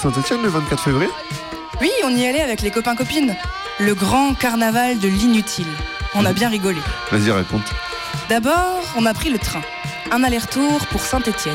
Saint-Etienne 0.00 0.40
le 0.42 0.48
24 0.48 0.82
février 0.82 1.10
Oui, 1.78 1.90
on 2.04 2.16
y 2.16 2.24
allait 2.26 2.40
avec 2.40 2.62
les 2.62 2.70
copains-copines. 2.70 3.36
Le 3.80 3.94
grand 3.94 4.32
carnaval 4.32 4.98
de 4.98 5.08
l'inutile. 5.08 5.66
On 6.14 6.24
a 6.24 6.32
bien 6.32 6.48
rigolé. 6.48 6.80
Vas-y, 7.12 7.30
raconte. 7.30 7.70
D'abord, 8.30 8.80
on 8.96 9.04
a 9.04 9.12
pris 9.12 9.28
le 9.28 9.38
train. 9.38 9.60
Un 10.10 10.24
aller-retour 10.24 10.86
pour 10.86 11.02
Saint-Étienne. 11.02 11.54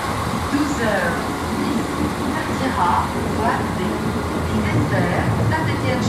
12h10 0.53 1.83
partira 2.35 2.93
voie 3.37 3.57
D 3.77 3.81
qui 4.47 4.57
dessert 4.63 5.25
Saint-Étienne-Châteaubreux, 5.51 5.51
Saint-Étienne-Carreau, 5.51 5.51
Saint-Étienne-Bay 5.51 6.04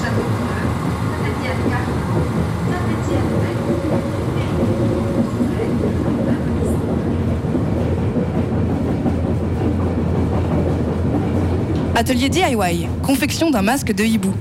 Atelier 11.99 12.29
DIY, 12.29 12.89
confection 13.03 13.51
d'un 13.51 13.63
masque 13.63 13.93
de 13.93 14.05
hibou. 14.05 14.33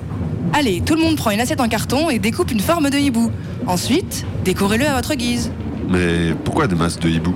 Allez, 0.54 0.82
tout 0.86 0.94
le 0.94 1.02
monde 1.02 1.16
prend 1.16 1.32
une 1.32 1.40
assiette 1.40 1.62
en 1.62 1.70
carton 1.70 2.10
et 2.10 2.20
découpe 2.20 2.52
une 2.52 2.60
forme 2.60 2.90
de 2.90 2.98
hibou. 2.98 3.32
Ensuite, 3.66 4.26
décorez-le 4.44 4.86
à 4.86 4.94
votre 4.96 5.16
guise. 5.16 5.52
Mais 5.90 6.36
pourquoi 6.44 6.68
des 6.68 6.76
masses 6.76 7.00
de 7.00 7.10
hibou? 7.10 7.34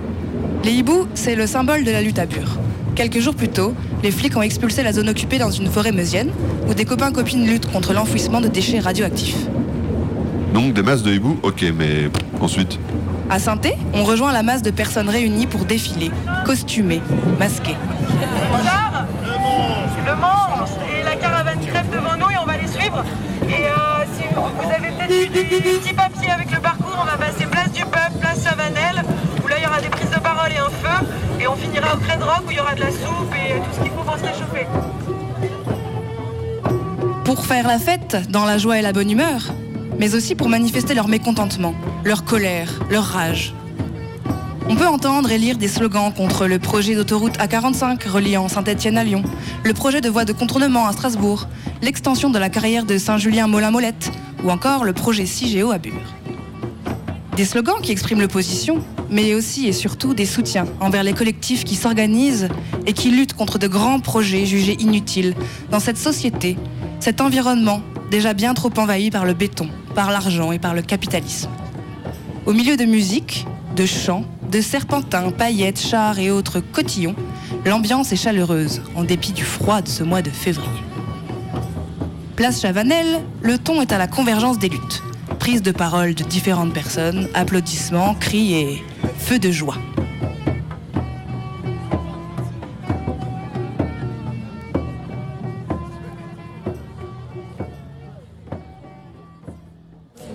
Les 0.65 0.73
hiboux, 0.73 1.07
c'est 1.13 1.35
le 1.35 1.47
symbole 1.47 1.85
de 1.85 1.91
la 1.91 2.01
lutte 2.01 2.19
à 2.19 2.25
Bure. 2.25 2.57
Quelques 2.95 3.19
jours 3.19 3.33
plus 3.33 3.47
tôt, 3.47 3.73
les 4.03 4.11
flics 4.11 4.35
ont 4.37 4.41
expulsé 4.41 4.83
la 4.83 4.93
zone 4.93 5.09
occupée 5.09 5.37
dans 5.37 5.51
une 5.51 5.67
forêt 5.67 5.91
meusienne 5.91 6.31
où 6.67 6.73
des 6.73 6.85
copains-copines 6.85 7.45
luttent 7.45 7.71
contre 7.71 7.93
l'enfouissement 7.93 8.41
de 8.41 8.47
déchets 8.47 8.79
radioactifs. 8.79 9.37
Donc 10.53 10.73
des 10.73 10.81
masses 10.81 11.03
de 11.03 11.11
hibou, 11.11 11.39
ok, 11.43 11.65
mais 11.77 12.09
ensuite 12.41 12.79
À 13.29 13.39
saint 13.39 13.59
on 13.93 14.03
rejoint 14.03 14.31
la 14.31 14.43
masse 14.43 14.61
de 14.61 14.71
personnes 14.71 15.09
réunies 15.09 15.47
pour 15.47 15.65
défiler, 15.65 16.11
costumées, 16.45 17.01
masquées. 17.39 17.75
Bonsoir. 18.51 19.05
Le 20.05 20.15
Mans 20.15 20.65
et 20.89 21.03
la 21.03 21.15
caravane 21.15 21.59
crève 21.59 21.85
devant 21.91 22.17
nous 22.17 22.31
et 22.31 22.37
on 22.41 22.45
va 22.45 22.57
les 22.57 22.67
suivre. 22.67 23.03
Et 23.47 23.65
euh, 23.65 24.05
si 24.15 24.23
vous 24.33 24.41
vous 24.41 24.71
avez 24.71 24.89
peut-être 24.89 25.31
des 25.33 25.61
petits 25.61 25.93
papiers 25.93 26.31
avec 26.31 26.51
le 26.51 26.59
parcours, 26.59 26.97
on 26.99 27.05
va 27.05 27.17
passer 27.17 27.45
place 27.45 27.71
du 27.71 27.83
peuple, 27.83 28.17
place 28.19 28.43
Chavanel, 28.43 29.03
où 29.43 29.47
là 29.47 29.55
il 29.59 29.63
y 29.63 29.67
aura 29.67 29.81
des 29.81 29.89
prises 29.89 30.09
de 30.09 30.19
parole 30.19 30.51
et 30.51 30.57
un 30.57 30.69
feu. 30.69 31.05
Et 31.39 31.47
on 31.47 31.55
finira 31.55 31.95
au 31.95 31.97
Crède 31.99 32.21
Rock 32.21 32.43
où 32.47 32.51
il 32.51 32.57
y 32.57 32.59
aura 32.59 32.75
de 32.75 32.81
la 32.81 32.91
soupe 32.91 33.33
et 33.33 33.59
tout 33.59 33.73
ce 33.73 33.81
qu'il 33.81 33.91
faut 33.91 34.03
pour 34.03 34.17
se 34.17 34.23
réchauffer. 34.23 34.67
Pour 37.23 37.45
faire 37.45 37.67
la 37.67 37.79
fête, 37.79 38.29
dans 38.29 38.45
la 38.45 38.57
joie 38.57 38.79
et 38.79 38.81
la 38.81 38.91
bonne 38.91 39.09
humeur, 39.09 39.41
mais 39.97 40.15
aussi 40.15 40.35
pour 40.35 40.49
manifester 40.49 40.93
leur 40.93 41.07
mécontentement, 41.07 41.75
leur 42.03 42.25
colère, 42.25 42.79
leur 42.89 43.03
rage. 43.03 43.53
On 44.67 44.75
peut 44.75 44.87
entendre 44.87 45.31
et 45.31 45.37
lire 45.37 45.57
des 45.57 45.67
slogans 45.67 46.11
contre 46.13 46.45
le 46.45 46.59
projet 46.59 46.93
d'autoroute 46.93 47.37
A45 47.37 48.07
reliant 48.07 48.47
Saint-Étienne 48.47 48.97
à 48.97 49.03
Lyon, 49.03 49.23
le 49.63 49.73
projet 49.73 50.01
de 50.01 50.09
voie 50.09 50.25
de 50.25 50.33
contournement 50.33 50.87
à 50.87 50.91
Strasbourg, 50.91 51.47
l'extension 51.81 52.29
de 52.29 52.37
la 52.37 52.49
carrière 52.49 52.85
de 52.85 52.97
Saint-Julien-Molin-Molette 52.97 54.11
ou 54.43 54.51
encore 54.51 54.83
le 54.83 54.93
projet 54.93 55.25
CIGEO 55.25 55.71
à 55.71 55.77
Bure. 55.77 56.13
Des 57.35 57.45
slogans 57.45 57.81
qui 57.81 57.91
expriment 57.91 58.21
l'opposition, 58.21 58.83
mais 59.11 59.33
aussi 59.33 59.67
et 59.67 59.73
surtout 59.73 60.13
des 60.13 60.25
soutiens 60.25 60.65
envers 60.79 61.03
les 61.03 61.13
collectifs 61.13 61.63
qui 61.63 61.75
s'organisent 61.75 62.49
et 62.85 62.93
qui 62.93 63.11
luttent 63.11 63.33
contre 63.33 63.57
de 63.57 63.67
grands 63.67 63.99
projets 63.99 64.45
jugés 64.45 64.77
inutiles 64.79 65.35
dans 65.71 65.79
cette 65.79 65.97
société, 65.97 66.57
cet 66.99 67.21
environnement 67.21 67.81
déjà 68.09 68.33
bien 68.33 68.53
trop 68.53 68.71
envahi 68.77 69.11
par 69.11 69.25
le 69.25 69.33
béton, 69.33 69.69
par 69.95 70.11
l'argent 70.11 70.51
et 70.51 70.59
par 70.59 70.73
le 70.73 70.81
capitalisme. 70.81 71.49
Au 72.45 72.53
milieu 72.53 72.77
de 72.77 72.85
musique, 72.85 73.45
de 73.75 73.85
chants, 73.85 74.25
de 74.51 74.61
serpentins, 74.61 75.31
paillettes, 75.31 75.79
chars 75.79 76.19
et 76.19 76.31
autres 76.31 76.59
cotillons, 76.59 77.15
l'ambiance 77.65 78.11
est 78.11 78.15
chaleureuse, 78.15 78.81
en 78.95 79.03
dépit 79.03 79.31
du 79.31 79.43
froid 79.43 79.81
de 79.81 79.87
ce 79.87 80.03
mois 80.03 80.21
de 80.21 80.29
février. 80.29 80.69
Place 82.35 82.61
Chavanel, 82.61 83.21
le 83.41 83.57
ton 83.57 83.81
est 83.81 83.91
à 83.91 83.97
la 83.97 84.07
convergence 84.07 84.59
des 84.59 84.69
luttes. 84.69 85.03
Prise 85.39 85.61
de 85.61 85.71
parole 85.71 86.15
de 86.15 86.23
différentes 86.23 86.73
personnes, 86.73 87.27
applaudissements, 87.33 88.15
cris 88.15 88.53
et 88.53 88.83
feu 89.29 89.37
de 89.37 89.51
joie. 89.51 89.75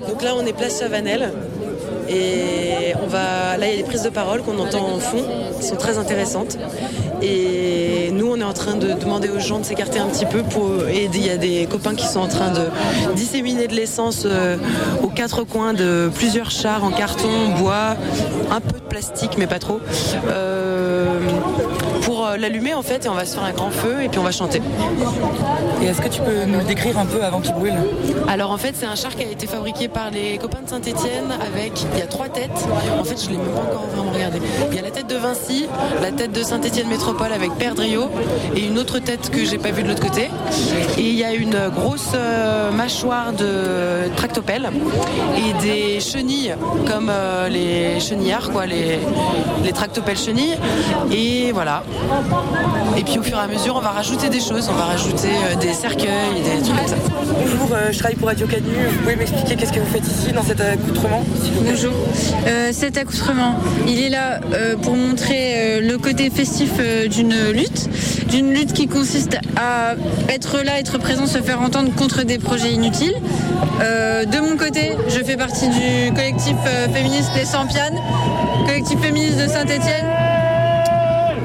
Donc 0.08 0.22
là, 0.22 0.34
on 0.36 0.46
est 0.46 0.52
place 0.52 0.78
Chavanel. 0.78 1.32
Et 2.08 2.94
on 3.02 3.08
va. 3.08 3.56
Là, 3.56 3.66
il 3.66 3.70
y 3.70 3.74
a 3.74 3.76
des 3.78 3.82
prises 3.82 4.02
de 4.02 4.10
parole 4.10 4.42
qu'on 4.42 4.58
entend 4.60 4.86
en 4.86 5.00
fond, 5.00 5.24
qui 5.58 5.66
sont 5.66 5.76
très 5.76 5.98
intéressantes. 5.98 6.56
Et 7.26 8.10
nous, 8.12 8.26
on 8.30 8.36
est 8.38 8.44
en 8.44 8.52
train 8.52 8.76
de 8.76 8.92
demander 8.92 9.30
aux 9.30 9.38
gens 9.40 9.58
de 9.58 9.64
s'écarter 9.64 9.98
un 9.98 10.06
petit 10.08 10.26
peu 10.26 10.42
pour 10.42 10.86
aider. 10.88 11.18
Il 11.18 11.26
y 11.26 11.30
a 11.30 11.38
des 11.38 11.66
copains 11.66 11.94
qui 11.94 12.06
sont 12.06 12.20
en 12.20 12.28
train 12.28 12.50
de 12.50 12.66
disséminer 13.14 13.66
de 13.66 13.74
l'essence 13.74 14.24
euh, 14.26 14.56
aux 15.02 15.08
quatre 15.08 15.44
coins 15.44 15.72
de 15.72 16.10
plusieurs 16.14 16.50
chars 16.50 16.84
en 16.84 16.90
carton, 16.90 17.28
bois, 17.58 17.96
un 18.50 18.60
peu 18.60 18.78
de 18.78 18.84
plastique, 18.84 19.36
mais 19.38 19.46
pas 19.46 19.58
trop. 19.58 19.80
euh, 20.28 21.18
euh, 22.34 22.36
l'allumer 22.36 22.74
en 22.74 22.82
fait, 22.82 23.06
et 23.06 23.08
on 23.08 23.14
va 23.14 23.24
se 23.24 23.34
faire 23.34 23.44
un 23.44 23.52
grand 23.52 23.70
feu 23.70 24.02
et 24.02 24.08
puis 24.08 24.18
on 24.18 24.22
va 24.22 24.32
chanter. 24.32 24.60
Et 25.82 25.86
est-ce 25.86 26.00
que 26.00 26.08
tu 26.08 26.20
peux 26.20 26.44
nous 26.46 26.58
le 26.58 26.64
décrire 26.64 26.98
un 26.98 27.06
peu 27.06 27.22
avant 27.22 27.40
qu'il 27.40 27.54
brûle? 27.54 27.74
Alors 28.28 28.50
en 28.50 28.58
fait 28.58 28.74
c'est 28.74 28.86
un 28.86 28.94
char 28.94 29.14
qui 29.14 29.24
a 29.24 29.30
été 29.30 29.46
fabriqué 29.46 29.88
par 29.88 30.10
les 30.10 30.38
copains 30.38 30.62
de 30.62 30.68
Saint-Etienne 30.68 31.32
avec, 31.46 31.84
il 31.92 31.98
y 31.98 32.02
a 32.02 32.06
trois 32.06 32.28
têtes, 32.28 32.50
en 32.98 33.04
fait 33.04 33.22
je 33.22 33.30
l'ai 33.30 33.36
même 33.36 33.46
pas 33.48 33.60
encore 33.60 33.86
vraiment 33.94 34.12
regardé. 34.12 34.40
Il 34.70 34.76
y 34.76 34.78
a 34.78 34.82
la 34.82 34.90
tête 34.90 35.06
de 35.06 35.16
Vinci, 35.16 35.66
la 36.02 36.12
tête 36.12 36.32
de 36.32 36.42
Saint-Etienne 36.42 36.88
Métropole 36.88 37.32
avec 37.32 37.52
Père 37.52 37.74
Drio 37.74 38.10
et 38.56 38.66
une 38.66 38.78
autre 38.78 38.98
tête 38.98 39.30
que 39.30 39.44
j'ai 39.44 39.58
pas 39.58 39.70
vue 39.70 39.82
de 39.82 39.88
l'autre 39.88 40.02
côté. 40.02 40.30
Et 40.98 41.02
il 41.02 41.14
y 41.14 41.24
a 41.24 41.32
une 41.32 41.68
grosse 41.74 42.12
euh, 42.14 42.70
mâchoire 42.70 43.32
de 43.32 44.08
tractopelle 44.16 44.70
et 45.36 45.62
des 45.62 46.00
chenilles 46.00 46.54
comme 46.86 47.10
euh, 47.10 47.48
les 47.48 48.00
chenillards 48.00 48.50
quoi, 48.50 48.66
les, 48.66 48.98
les 49.62 49.72
tractopelles 49.72 50.18
chenilles. 50.18 50.56
Et 51.12 51.52
voilà. 51.52 51.82
Et 52.96 53.02
puis 53.02 53.18
au 53.18 53.22
fur 53.22 53.36
et 53.36 53.40
à 53.40 53.46
mesure 53.46 53.74
on 53.76 53.80
va 53.80 53.90
rajouter 53.90 54.28
des 54.28 54.40
choses, 54.40 54.68
on 54.70 54.74
va 54.74 54.84
rajouter 54.84 55.28
euh, 55.28 55.56
des 55.56 55.72
cercueils, 55.72 56.42
des 56.44 56.62
trucs 56.62 56.76
comme 56.76 56.86
ça. 56.86 56.96
Bonjour, 57.26 57.68
euh, 57.72 57.90
je 57.90 57.98
travaille 57.98 58.16
pour 58.16 58.28
Radio 58.28 58.46
Canu. 58.46 58.68
Vous 58.90 58.98
pouvez 59.02 59.16
m'expliquer 59.16 59.56
qu'est-ce 59.56 59.72
que 59.72 59.80
vous 59.80 59.92
faites 59.92 60.06
ici 60.06 60.32
dans 60.32 60.42
cet 60.42 60.60
accoutrement 60.60 61.22
Bonjour. 61.62 61.92
Euh, 62.46 62.70
cet 62.72 62.96
accoutrement, 62.96 63.56
il 63.88 64.00
est 64.00 64.10
là 64.10 64.40
euh, 64.52 64.76
pour 64.76 64.94
montrer 64.94 65.54
euh, 65.54 65.80
le 65.80 65.98
côté 65.98 66.30
festif 66.30 66.70
euh, 66.78 67.08
d'une 67.08 67.34
lutte, 67.52 67.88
d'une 68.28 68.52
lutte 68.52 68.72
qui 68.72 68.86
consiste 68.86 69.38
à 69.56 69.94
être 70.28 70.62
là, 70.64 70.78
être 70.78 70.98
présent, 70.98 71.26
se 71.26 71.38
faire 71.38 71.60
entendre 71.60 71.92
contre 71.94 72.22
des 72.22 72.38
projets 72.38 72.70
inutiles. 72.72 73.16
Euh, 73.82 74.24
de 74.24 74.38
mon 74.38 74.56
côté, 74.56 74.92
je 75.08 75.20
fais 75.24 75.36
partie 75.36 75.68
du 75.68 76.12
collectif 76.14 76.56
euh, 76.66 76.88
féministe 76.88 77.30
Les 77.36 77.44
Sampianes, 77.44 77.98
collectif 78.66 79.00
féministe 79.00 79.38
de 79.38 79.48
Saint-Étienne. 79.48 80.06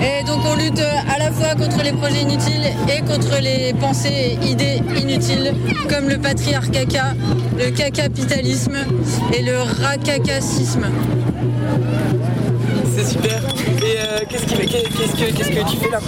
Et 0.02 0.24
donc 0.24 0.40
on 0.46 0.56
lutte 0.56 0.80
à 0.80 1.18
la 1.18 1.32
fois 1.32 1.56
contre 1.56 1.84
les 1.84 1.92
projets 1.92 2.22
inutiles 2.22 2.72
et 2.88 3.02
contre 3.02 3.40
les 3.42 3.74
pensées 3.74 4.38
et 4.42 4.46
idées 4.46 4.82
inutiles 4.96 5.54
comme 5.90 6.08
le 6.08 6.18
patriarcat, 6.18 7.14
le 7.58 7.72
cacapitalisme 7.72 8.78
et 9.34 9.42
le 9.42 9.58
racacacisme. 9.84 10.86
C'est 12.96 13.06
super. 13.06 13.42
Et 13.82 13.98
euh, 14.00 14.20
qu'est-ce 14.30 14.46
que 14.46 15.70
tu 15.70 15.78
fais 15.78 15.90
là? 15.90 16.00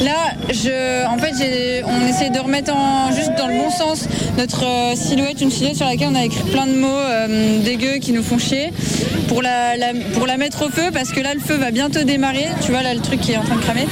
Là, 0.00 0.32
je, 0.50 1.06
en 1.06 1.18
fait, 1.18 1.32
on 1.84 2.06
essaie 2.06 2.30
de 2.30 2.38
remettre 2.38 2.72
juste 3.14 3.32
dans 3.36 3.46
le 3.46 3.54
bon 3.54 3.70
sens 3.70 4.08
notre 4.38 4.64
euh, 4.64 4.94
silhouette, 4.96 5.40
une 5.40 5.50
silhouette 5.50 5.76
sur 5.76 5.86
laquelle 5.86 6.08
on 6.10 6.14
a 6.14 6.24
écrit 6.24 6.42
plein 6.50 6.66
de 6.66 6.74
mots 6.74 6.88
euh, 6.88 7.62
dégueux 7.62 7.98
qui 7.98 8.12
nous 8.12 8.22
font 8.22 8.38
chier, 8.38 8.72
pour 9.28 9.42
la, 9.42 10.36
mettre 10.36 10.66
au 10.66 10.70
feu, 10.70 10.90
parce 10.92 11.10
que 11.10 11.20
là, 11.20 11.34
le 11.34 11.40
feu 11.40 11.54
va 11.54 11.70
bientôt 11.70 12.02
démarrer. 12.04 12.46
Tu 12.64 12.70
vois, 12.72 12.82
là, 12.82 12.94
le 12.94 13.00
truc 13.00 13.20
qui 13.20 13.32
est 13.32 13.36
en 13.36 13.44
train 13.44 13.56
de 13.56 13.60
cramer. 13.60 13.86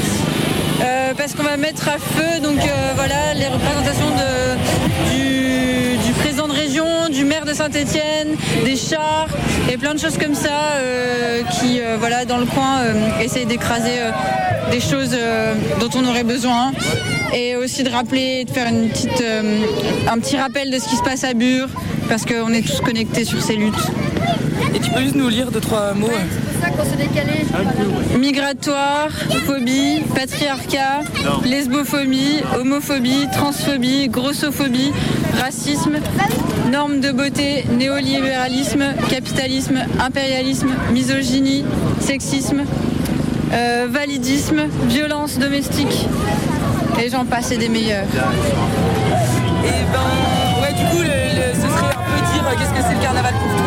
Euh, 0.82 1.12
parce 1.16 1.34
qu'on 1.34 1.42
va 1.42 1.56
mettre 1.56 1.88
à 1.88 1.98
feu, 1.98 2.40
donc 2.42 2.58
euh, 2.58 2.92
voilà, 2.96 3.34
les 3.34 3.46
représentations 3.46 4.10
de, 4.16 5.12
du, 5.12 5.79
du 7.10 7.24
maire 7.24 7.46
de 7.46 7.54
Saint-Étienne, 7.54 8.36
des 8.66 8.76
chars 8.76 9.28
et 9.72 9.78
plein 9.78 9.94
de 9.94 9.98
choses 9.98 10.18
comme 10.18 10.34
ça 10.34 10.74
euh, 10.74 11.42
qui, 11.44 11.80
euh, 11.80 11.96
voilà, 11.98 12.26
dans 12.26 12.36
le 12.36 12.44
coin, 12.44 12.80
euh, 12.80 13.22
essayent 13.22 13.46
d'écraser 13.46 13.98
des 14.70 14.80
choses 14.80 15.16
dont 15.80 15.88
on 15.94 16.06
aurait 16.06 16.22
besoin 16.22 16.72
et 17.32 17.56
aussi 17.56 17.82
de 17.82 17.88
rappeler, 17.88 18.44
de 18.44 18.50
faire 18.50 18.68
une 18.68 18.90
petite, 18.90 19.24
un 20.06 20.18
petit 20.18 20.36
rappel 20.36 20.70
de 20.70 20.78
ce 20.78 20.86
qui 20.86 20.96
se 20.96 21.02
passe 21.02 21.24
à 21.24 21.32
Bure 21.32 21.68
parce 22.10 22.26
qu'on 22.26 22.52
est 22.52 22.66
tous 22.66 22.80
connectés 22.82 23.24
sur 23.24 23.40
ces 23.40 23.56
luttes. 23.56 23.74
Et 24.74 24.80
tu 24.80 24.90
peux 24.90 25.00
juste 25.00 25.16
nous 25.16 25.28
lire 25.28 25.50
deux, 25.50 25.60
trois 25.60 25.94
mots 25.94 26.08
Migratoire, 28.18 29.08
phobie, 29.46 30.02
patriarcat, 30.14 31.00
lesbophobie, 31.44 32.42
homophobie, 32.58 33.26
transphobie, 33.32 34.08
grossophobie, 34.08 34.92
racisme, 35.40 35.98
normes 36.70 37.00
de 37.00 37.12
beauté, 37.12 37.64
néolibéralisme, 37.78 38.84
capitalisme, 39.08 39.78
impérialisme, 40.04 40.70
misogynie, 40.92 41.64
sexisme, 42.00 42.62
euh, 43.52 43.86
validisme, 43.90 44.62
violence 44.88 45.38
domestique. 45.38 46.06
Et 47.02 47.08
j'en 47.10 47.24
passe 47.24 47.50
et 47.52 47.56
des 47.56 47.68
meilleurs. 47.68 48.04
Et 49.64 49.68
ben, 49.92 50.62
ouais, 50.62 50.72
du 50.74 50.84
coup, 50.90 51.02
le- 51.02 51.06
le- 51.08 51.54
ce 51.54 51.60
serait 51.60 51.86
un 51.86 52.02
peu 52.02 52.32
dire 52.32 52.44
euh, 52.46 52.54
qu'est-ce 52.58 52.70
que 52.70 52.86
c'est 52.88 52.94
le 52.94 53.00
carnaval 53.02 53.32
pour 53.34 53.59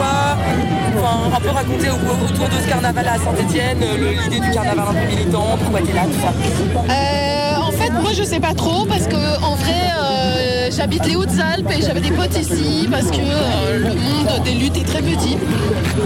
un 1.35 1.39
peu 1.39 1.49
raconter 1.49 1.89
au- 1.89 2.25
autour 2.25 2.47
de 2.49 2.61
ce 2.63 2.67
carnaval 2.69 3.07
à 3.07 3.17
Saint-Etienne, 3.17 3.79
l'idée 3.79 4.39
du 4.39 4.51
carnaval 4.51 4.85
un 4.89 4.93
peu 4.93 5.07
militant, 5.15 5.57
pourquoi 5.61 5.81
t'es 5.81 5.93
là, 5.93 6.01
tout 6.05 6.19
ça? 6.21 6.33
Euh, 6.93 7.55
en 7.67 7.71
fait, 7.71 7.89
moi 7.91 8.11
je 8.13 8.23
sais 8.23 8.39
pas 8.39 8.53
trop 8.53 8.85
parce 8.85 9.07
que 9.07 9.15
vrai, 9.63 9.91
euh, 9.97 10.69
j'habite 10.71 11.05
les 11.05 11.15
Hautes-Alpes 11.15 11.71
et 11.77 11.81
j'avais 11.81 12.01
des 12.01 12.11
potes 12.11 12.37
ici 12.39 12.87
parce 12.89 13.09
que 13.09 13.17
euh, 13.17 13.79
le 13.79 13.89
monde 13.89 14.43
des 14.43 14.51
luttes 14.51 14.77
est 14.77 14.85
très 14.85 15.01
petit. 15.01 15.37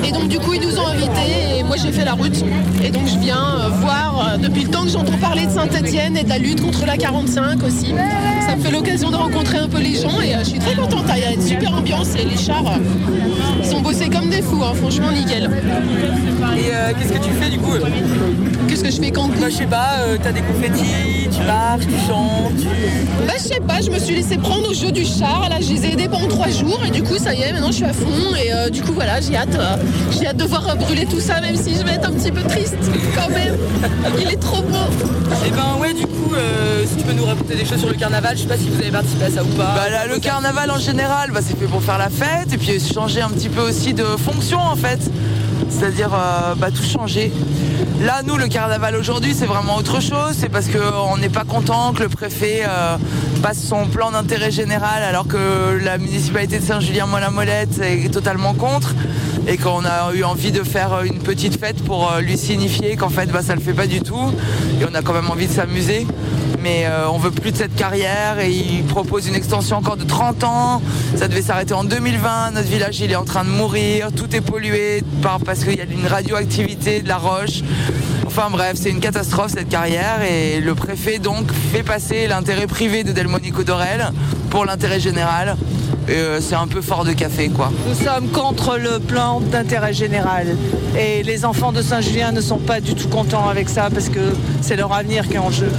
Et 0.03 0.11
donc 0.11 0.27
du 0.27 0.39
coup, 0.39 0.53
ils 0.53 0.61
nous 0.61 0.79
ont 0.79 0.87
invités 0.87 1.59
et 1.59 1.63
moi 1.63 1.75
j'ai 1.77 1.91
fait 1.91 2.05
la 2.05 2.13
route. 2.13 2.43
Et 2.83 2.89
donc 2.89 3.07
je 3.07 3.17
viens 3.19 3.59
euh, 3.59 3.69
voir 3.69 4.37
depuis 4.39 4.63
le 4.63 4.69
temps 4.69 4.83
que 4.83 4.89
j'entends 4.89 5.17
parler 5.17 5.45
de 5.45 5.51
Saint-Etienne 5.51 6.17
et 6.17 6.23
de 6.23 6.29
la 6.29 6.37
lutte 6.37 6.61
contre 6.61 6.85
la 6.85 6.97
45 6.97 7.63
aussi. 7.63 7.93
Ça 8.47 8.55
me 8.55 8.61
fait 8.61 8.71
l'occasion 8.71 9.09
de 9.09 9.15
rencontrer 9.15 9.57
un 9.57 9.67
peu 9.67 9.79
les 9.79 9.95
gens 9.95 10.21
et 10.21 10.33
je 10.39 10.49
suis 10.49 10.59
très 10.59 10.75
contente. 10.75 11.05
Il 11.15 11.23
y 11.23 11.25
a 11.25 11.33
une 11.33 11.41
super 11.41 11.73
ambiance 11.73 12.15
et 12.15 12.25
les 12.25 12.37
chars, 12.37 12.79
ils 13.59 13.65
sont 13.65 13.81
bossés 13.81 14.09
comme 14.09 14.29
des 14.29 14.41
fous, 14.41 14.63
hein, 14.63 14.73
franchement 14.75 15.11
nickel. 15.11 15.49
Et 16.57 16.71
euh, 16.73 16.91
qu'est-ce 16.97 17.13
que 17.13 17.23
tu 17.23 17.31
fais 17.31 17.49
du 17.49 17.57
coup? 17.57 17.73
Qu'est-ce 18.67 18.83
que 18.83 18.91
je 18.91 19.01
fais 19.01 19.11
quand? 19.11 19.27
Bah, 19.27 19.49
je 19.49 19.55
sais 19.55 19.65
pas, 19.65 19.99
euh, 19.99 20.17
t'as 20.21 20.31
des 20.31 20.41
confettis, 20.41 20.83
tu 21.37 21.45
marches, 21.45 21.85
tu 21.85 22.07
chantes, 22.07 22.57
tu... 22.57 22.67
Bah 23.27 23.33
je 23.37 23.43
sais 23.43 23.59
pas, 23.59 23.81
je 23.81 23.89
me 23.89 23.99
suis 23.99 24.15
laissé 24.15 24.37
prendre 24.37 24.69
au 24.69 24.73
jeu 24.73 24.91
du 24.91 25.05
char, 25.05 25.47
là 25.49 25.57
je 25.61 25.73
les 25.73 25.85
ai 25.85 25.93
aidés 25.93 26.09
pendant 26.09 26.27
trois 26.27 26.49
jours 26.49 26.79
et 26.85 26.91
du 26.91 27.03
coup 27.03 27.17
ça 27.17 27.33
y 27.33 27.41
est, 27.41 27.51
maintenant 27.51 27.71
je 27.71 27.77
suis 27.77 27.85
à 27.85 27.93
fond 27.93 28.35
et 28.41 28.53
euh, 28.53 28.69
du 28.69 28.81
coup 28.81 28.93
voilà, 28.93 29.21
j'ai 29.21 29.35
hâte, 29.35 29.55
euh, 29.55 29.75
j'ai 30.11 30.27
hâte 30.27 30.37
de 30.37 30.45
voir 30.45 30.75
brûler 30.77 31.05
tout 31.05 31.19
ça 31.19 31.39
même 31.41 31.55
si 31.55 31.75
je 31.75 31.83
vais 31.83 31.91
être 31.91 32.07
un 32.07 32.11
petit 32.11 32.31
peu 32.31 32.41
triste 32.41 32.75
quand 33.15 33.29
même. 33.29 33.55
Il 34.19 34.31
est 34.31 34.39
trop 34.39 34.61
beau. 34.61 34.77
Et 35.45 35.49
ben 35.51 35.79
ouais, 35.79 35.93
du 35.93 36.05
coup, 36.05 36.33
euh, 36.33 36.83
si 36.87 36.95
tu 36.95 37.03
peux 37.03 37.13
nous 37.13 37.25
raconter 37.25 37.55
des 37.55 37.65
choses 37.65 37.79
sur 37.79 37.89
le 37.89 37.95
carnaval, 37.95 38.35
je 38.35 38.43
sais 38.43 38.47
pas 38.47 38.57
si 38.57 38.69
vous 38.69 38.79
avez 38.79 38.91
participé 38.91 39.25
à 39.25 39.31
ça 39.31 39.43
ou 39.43 39.47
pas. 39.47 39.75
Bah 39.75 39.89
là, 39.89 40.07
le 40.07 40.19
carnaval 40.19 40.71
en 40.71 40.79
général, 40.79 41.31
bah, 41.31 41.41
c'est 41.45 41.57
fait 41.57 41.65
pour 41.65 41.83
faire 41.83 41.97
la 41.97 42.09
fête 42.09 42.53
et 42.53 42.57
puis 42.57 42.79
changer 42.79 43.21
un 43.21 43.29
petit 43.29 43.49
peu 43.49 43.61
aussi 43.61 43.93
de 43.93 44.03
fonction 44.03 44.59
en 44.59 44.75
fait. 44.75 44.99
C'est-à-dire 45.69 46.13
euh, 46.13 46.55
bah, 46.55 46.71
tout 46.71 46.83
changer. 46.83 47.31
Là, 48.01 48.21
nous, 48.25 48.37
le 48.37 48.47
carnaval 48.47 48.95
aujourd'hui, 48.95 49.33
c'est 49.33 49.45
vraiment 49.45 49.75
autre 49.75 50.01
chose. 50.01 50.35
C'est 50.37 50.49
parce 50.49 50.67
qu'on 50.67 51.17
n'est 51.17 51.29
pas 51.29 51.43
content 51.43 51.93
que 51.93 52.03
le 52.03 52.09
préfet 52.09 52.63
euh, 52.67 52.97
passe 53.41 53.61
son 53.61 53.87
plan 53.87 54.11
d'intérêt 54.11 54.51
général 54.51 55.03
alors 55.03 55.27
que 55.27 55.77
la 55.83 55.97
municipalité 55.97 56.59
de 56.59 56.63
Saint-Julien-Mola-Molette 56.63 57.79
est 57.79 58.13
totalement 58.13 58.53
contre 58.53 58.93
et 59.47 59.57
qu'on 59.57 59.85
a 59.85 60.13
eu 60.13 60.23
envie 60.23 60.51
de 60.51 60.63
faire 60.63 61.01
une 61.03 61.19
petite 61.19 61.59
fête 61.59 61.83
pour 61.83 62.11
euh, 62.11 62.21
lui 62.21 62.37
signifier 62.37 62.95
qu'en 62.95 63.09
fait, 63.09 63.27
bah, 63.27 63.41
ça 63.41 63.55
le 63.55 63.61
fait 63.61 63.73
pas 63.73 63.87
du 63.87 64.01
tout 64.01 64.31
et 64.79 64.85
on 64.89 64.93
a 64.93 65.01
quand 65.01 65.13
même 65.13 65.29
envie 65.29 65.47
de 65.47 65.53
s'amuser 65.53 66.05
mais 66.61 66.85
euh, 66.85 67.09
on 67.09 67.17
veut 67.17 67.31
plus 67.31 67.51
de 67.51 67.57
cette 67.57 67.75
carrière 67.75 68.39
et 68.39 68.51
il 68.51 68.83
propose 68.83 69.27
une 69.27 69.35
extension 69.35 69.77
encore 69.77 69.97
de 69.97 70.03
30 70.03 70.43
ans. 70.43 70.81
Ça 71.15 71.27
devait 71.27 71.41
s'arrêter 71.41 71.73
en 71.73 71.83
2020. 71.83 72.51
Notre 72.51 72.67
village 72.67 72.99
il 72.99 73.11
est 73.11 73.15
en 73.15 73.25
train 73.25 73.43
de 73.43 73.49
mourir, 73.49 74.09
tout 74.15 74.35
est 74.35 74.41
pollué 74.41 75.03
par, 75.21 75.39
parce 75.39 75.63
qu'il 75.63 75.75
y 75.75 75.81
a 75.81 75.85
une 75.85 76.07
radioactivité 76.07 77.01
de 77.01 77.07
la 77.07 77.17
roche. 77.17 77.61
Enfin 78.25 78.49
bref, 78.51 78.73
c'est 78.75 78.89
une 78.89 78.99
catastrophe 78.99 79.51
cette 79.51 79.69
carrière 79.69 80.21
et 80.21 80.59
le 80.59 80.75
préfet 80.75 81.17
donc 81.17 81.51
fait 81.51 81.83
passer 81.83 82.27
l'intérêt 82.27 82.67
privé 82.67 83.03
de 83.03 83.11
Delmonico 83.11 83.63
Dorel 83.63 84.11
pour 84.49 84.65
l'intérêt 84.65 84.99
général. 84.99 85.57
Euh, 86.09 86.39
c'est 86.41 86.55
un 86.55 86.67
peu 86.67 86.81
fort 86.81 87.03
de 87.03 87.11
café 87.13 87.49
quoi. 87.49 87.71
Nous 87.87 87.95
sommes 87.95 88.29
contre 88.29 88.77
le 88.77 88.99
plan 88.99 89.41
d'intérêt 89.41 89.93
général. 89.93 90.55
Et 90.97 91.23
les 91.23 91.45
enfants 91.45 91.71
de 91.71 91.81
Saint-Julien 91.81 92.31
ne 92.31 92.41
sont 92.41 92.59
pas 92.59 92.79
du 92.79 92.95
tout 92.95 93.09
contents 93.09 93.49
avec 93.49 93.69
ça 93.69 93.89
parce 93.93 94.09
que 94.09 94.19
c'est 94.61 94.75
leur 94.75 94.93
avenir 94.93 95.27
qui 95.27 95.35
est 95.35 95.39
en 95.39 95.51
jeu. 95.51 95.69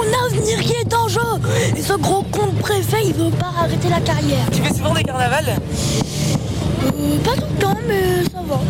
C'est 0.00 0.06
mon 0.06 0.26
avenir 0.26 0.60
qui 0.60 0.72
est 0.72 0.94
en 0.94 1.08
jeu 1.08 1.20
Et 1.76 1.82
ce 1.82 1.94
gros 1.94 2.22
con 2.22 2.46
de 2.46 2.58
préfet, 2.60 3.02
il 3.06 3.14
veut 3.14 3.30
pas 3.30 3.52
arrêter 3.58 3.88
la 3.88 4.00
carrière. 4.00 4.46
Tu 4.52 4.62
fais 4.62 4.72
souvent 4.74 4.94
des 4.94 5.02
carnavals? 5.02 5.48
Euh, 5.48 7.18
pas 7.24 7.34
tout 7.34 7.46
le 7.52 7.58
temps, 7.60 7.76
mais 7.86 8.24
ça 8.24 8.40
va. 8.46 8.60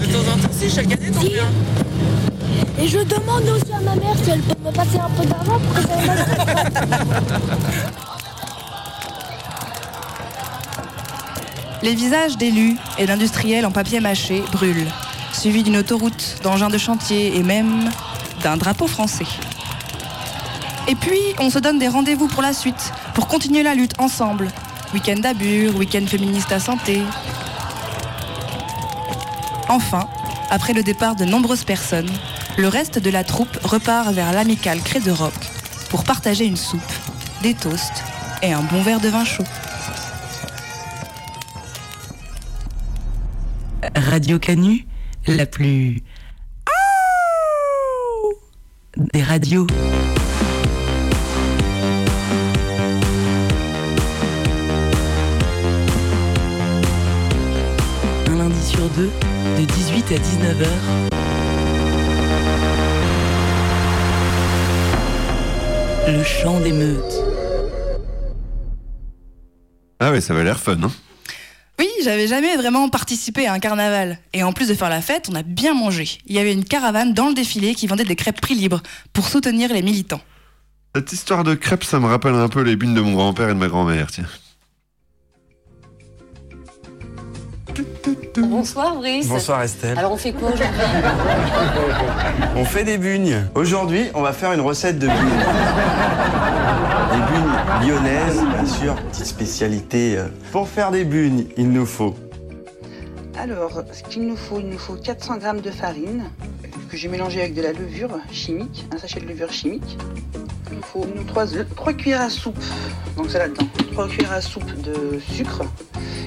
De 0.00 0.06
temps 0.12 0.18
en 0.18 0.38
temps, 0.38 0.48
si, 0.52 0.68
chaque 0.70 0.86
année, 0.86 1.10
t'en 1.10 1.20
fais 1.20 1.40
un. 1.40 2.82
Et 2.82 2.88
je 2.88 2.98
demande 2.98 3.48
aussi 3.48 3.72
à 3.72 3.80
ma 3.80 3.94
mère 3.94 4.14
si 4.22 4.30
elle 4.30 4.40
peut 4.40 4.56
me 4.64 4.70
passer 4.70 4.98
un 4.98 5.08
peu 5.10 5.24
d'argent 5.26 5.58
pour 5.58 5.74
que 5.74 5.80
ça 5.80 5.96
me 5.96 6.02
Les 11.82 11.94
visages 11.94 12.36
d'élus 12.36 12.76
et 12.98 13.06
d'industriels 13.06 13.64
en 13.66 13.70
papier 13.70 14.00
mâché 14.00 14.42
brûlent, 14.52 14.90
suivis 15.32 15.62
d'une 15.62 15.76
autoroute, 15.76 16.36
d'engins 16.42 16.70
de 16.70 16.78
chantier 16.78 17.36
et 17.36 17.42
même 17.42 17.90
d'un 18.42 18.56
drapeau 18.56 18.86
français. 18.86 19.26
Et 20.86 20.94
puis, 20.94 21.20
on 21.38 21.48
se 21.48 21.58
donne 21.58 21.78
des 21.78 21.88
rendez-vous 21.88 22.28
pour 22.28 22.42
la 22.42 22.52
suite, 22.52 22.92
pour 23.14 23.26
continuer 23.26 23.62
la 23.62 23.74
lutte 23.74 23.98
ensemble. 23.98 24.48
Week-end 24.92 25.16
d'Abur, 25.16 25.76
week-end 25.76 26.06
féministe 26.06 26.52
à 26.52 26.60
santé. 26.60 27.02
Enfin, 29.68 30.06
après 30.50 30.74
le 30.74 30.82
départ 30.82 31.16
de 31.16 31.24
nombreuses 31.24 31.64
personnes, 31.64 32.10
le 32.58 32.68
reste 32.68 32.98
de 32.98 33.10
la 33.10 33.24
troupe 33.24 33.58
repart 33.64 34.12
vers 34.12 34.32
l'amicale 34.32 34.80
Cré 34.80 35.00
de 35.00 35.10
Roc 35.10 35.32
pour 35.88 36.04
partager 36.04 36.44
une 36.44 36.56
soupe, 36.56 36.80
des 37.42 37.54
toasts 37.54 38.04
et 38.42 38.52
un 38.52 38.62
bon 38.62 38.82
verre 38.82 39.00
de 39.00 39.08
vin 39.08 39.24
chaud. 39.24 39.44
Radio 43.96 44.38
Canu, 44.38 44.86
la 45.26 45.46
plus... 45.46 46.02
des 48.96 49.22
radios. 49.22 49.66
Sur 58.84 58.90
deux, 58.90 59.10
de 59.58 59.64
18 59.64 60.12
à 60.12 60.16
19h. 60.16 60.66
Le 66.08 66.22
chant 66.22 66.60
des 66.60 66.72
meutes. 66.72 67.14
Ah 70.00 70.10
ouais, 70.10 70.20
ça 70.20 70.34
va 70.34 70.44
l'air 70.44 70.60
fun, 70.60 70.76
hein 70.82 70.90
Oui, 71.78 71.88
j'avais 72.02 72.26
jamais 72.26 72.56
vraiment 72.56 72.88
participé 72.88 73.46
à 73.46 73.52
un 73.52 73.58
carnaval. 73.58 74.18
Et 74.32 74.42
en 74.42 74.52
plus 74.52 74.68
de 74.68 74.74
faire 74.74 74.90
la 74.90 75.00
fête, 75.00 75.28
on 75.30 75.34
a 75.34 75.42
bien 75.42 75.74
mangé. 75.74 76.18
Il 76.26 76.34
y 76.34 76.38
avait 76.38 76.52
une 76.52 76.64
caravane 76.64 77.14
dans 77.14 77.28
le 77.28 77.34
défilé 77.34 77.74
qui 77.74 77.86
vendait 77.86 78.04
des 78.04 78.16
crêpes 78.16 78.40
prix 78.40 78.54
libre 78.54 78.82
pour 79.12 79.28
soutenir 79.28 79.72
les 79.72 79.82
militants. 79.82 80.20
Cette 80.94 81.12
histoire 81.12 81.42
de 81.42 81.54
crêpes, 81.54 81.84
ça 81.84 82.00
me 82.00 82.06
rappelle 82.06 82.34
un 82.34 82.48
peu 82.48 82.60
les 82.60 82.76
bunes 82.76 82.94
de 82.94 83.00
mon 83.00 83.14
grand-père 83.14 83.48
et 83.48 83.54
de 83.54 83.58
ma 83.58 83.68
grand-mère, 83.68 84.10
tiens. 84.10 84.26
Bonsoir 88.36 88.96
Brice. 88.96 89.28
Bonsoir 89.28 89.62
Estelle. 89.62 89.98
Alors 89.98 90.12
on 90.12 90.16
fait 90.16 90.32
quoi 90.32 90.50
aujourd'hui 90.52 90.74
On 92.56 92.64
fait 92.64 92.84
des 92.84 92.98
bugnes. 92.98 93.46
Aujourd'hui, 93.54 94.10
on 94.14 94.22
va 94.22 94.32
faire 94.32 94.52
une 94.52 94.60
recette 94.60 94.98
de 94.98 95.06
bugnes. 95.06 95.16
Des 97.12 97.18
bugnes 97.32 97.88
lyonnaises, 97.88 98.42
bien 98.42 98.66
sûr, 98.66 98.94
petite 99.10 99.26
spécialité. 99.26 100.16
euh. 100.18 100.26
Pour 100.52 100.68
faire 100.68 100.90
des 100.90 101.04
bugnes, 101.04 101.46
il 101.56 101.70
nous 101.70 101.86
faut 101.86 102.14
Alors, 103.38 103.82
ce 103.92 104.02
qu'il 104.02 104.26
nous 104.26 104.36
faut, 104.36 104.58
il 104.60 104.68
nous 104.68 104.78
faut 104.78 104.94
400 104.94 105.34
g 105.40 105.60
de 105.62 105.70
farine 105.70 106.24
que 106.94 107.00
j'ai 107.00 107.08
mélangé 107.08 107.40
avec 107.40 107.54
de 107.54 107.62
la 107.62 107.72
levure 107.72 108.10
chimique, 108.30 108.86
un 108.94 108.98
sachet 108.98 109.18
de 109.18 109.26
levure 109.26 109.52
chimique. 109.52 109.98
Il 110.70 110.76
nous 110.76 110.82
faut 110.82 111.04
nous, 111.12 111.24
3, 111.24 111.92
cuillères 111.92 112.20
à 112.20 112.30
soupe, 112.30 112.56
donc 113.16 113.26
c'est 113.30 113.40
là-dedans, 113.40 113.66
3 113.94 114.06
cuillères 114.06 114.32
à 114.32 114.40
soupe 114.40 114.80
de 114.80 115.18
sucre. 115.18 115.62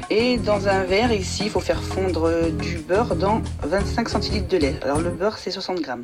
Et 0.10 0.38
dans 0.38 0.68
un 0.68 0.84
verre 0.84 1.14
ici, 1.14 1.44
il 1.46 1.50
faut 1.50 1.62
faire 1.62 1.82
fondre 1.82 2.52
du 2.52 2.80
beurre 2.80 3.16
dans 3.16 3.42
25 3.64 4.10
centilitres 4.10 4.50
de 4.50 4.58
lait. 4.58 4.76
Alors 4.84 5.00
le 5.00 5.10
beurre 5.10 5.38
c'est 5.38 5.52
60 5.52 5.80
grammes. 5.80 6.04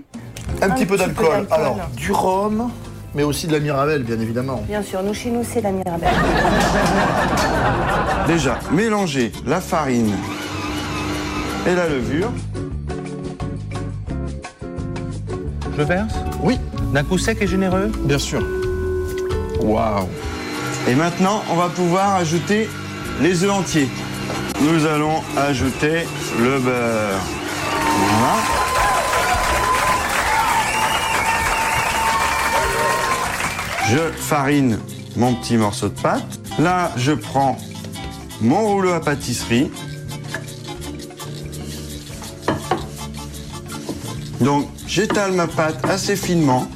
Un, 0.61 0.69
petit 0.69 0.85
peu 0.85 0.95
d'alcool. 0.95 1.45
Alors, 1.51 1.77
du 1.97 2.13
rhum, 2.13 2.71
mais 3.15 3.23
aussi 3.23 3.47
de 3.47 3.51
la 3.51 3.59
Mirabelle, 3.59 4.03
bien 4.03 4.19
évidemment. 4.21 4.63
Bien 4.65 4.81
sûr, 4.81 5.03
nous 5.03 5.13
chez 5.13 5.29
nous 5.29 5.43
c'est 5.43 5.59
la 5.59 5.71
Mirabelle. 5.71 6.09
déjà 8.27 8.57
mélanger 8.71 9.33
la 9.45 9.59
farine 9.59 10.15
et 11.67 11.75
la 11.75 11.89
levure. 11.89 12.31
Je 15.77 15.83
verse 15.83 16.13
Oui. 16.41 16.59
D'un 16.93 17.03
coup 17.03 17.17
sec 17.17 17.39
et 17.41 17.47
généreux 17.47 17.91
Bien 18.05 18.19
sûr. 18.19 18.41
Waouh 19.61 20.07
Et 20.87 20.93
maintenant, 20.93 21.43
on 21.49 21.55
va 21.55 21.69
pouvoir 21.69 22.15
ajouter 22.15 22.69
les 23.21 23.43
œufs 23.43 23.51
entiers. 23.51 23.89
Nous 24.61 24.85
allons 24.85 25.21
ajouter 25.35 26.05
le 26.39 26.59
beurre. 26.59 27.19
Voilà. 28.19 28.35
Je 33.89 34.11
farine 34.21 34.79
mon 35.15 35.33
petit 35.35 35.57
morceau 35.57 35.89
de 35.89 35.99
pâte. 35.99 36.39
Là, 36.59 36.91
je 36.97 37.11
prends 37.11 37.57
mon 38.41 38.61
rouleau 38.61 38.93
à 38.93 38.99
pâtisserie. 38.99 39.71
Donc, 44.39 44.67
j'étale 44.87 45.31
ma 45.33 45.47
pâte 45.47 45.83
assez 45.89 46.15
finement. 46.15 46.67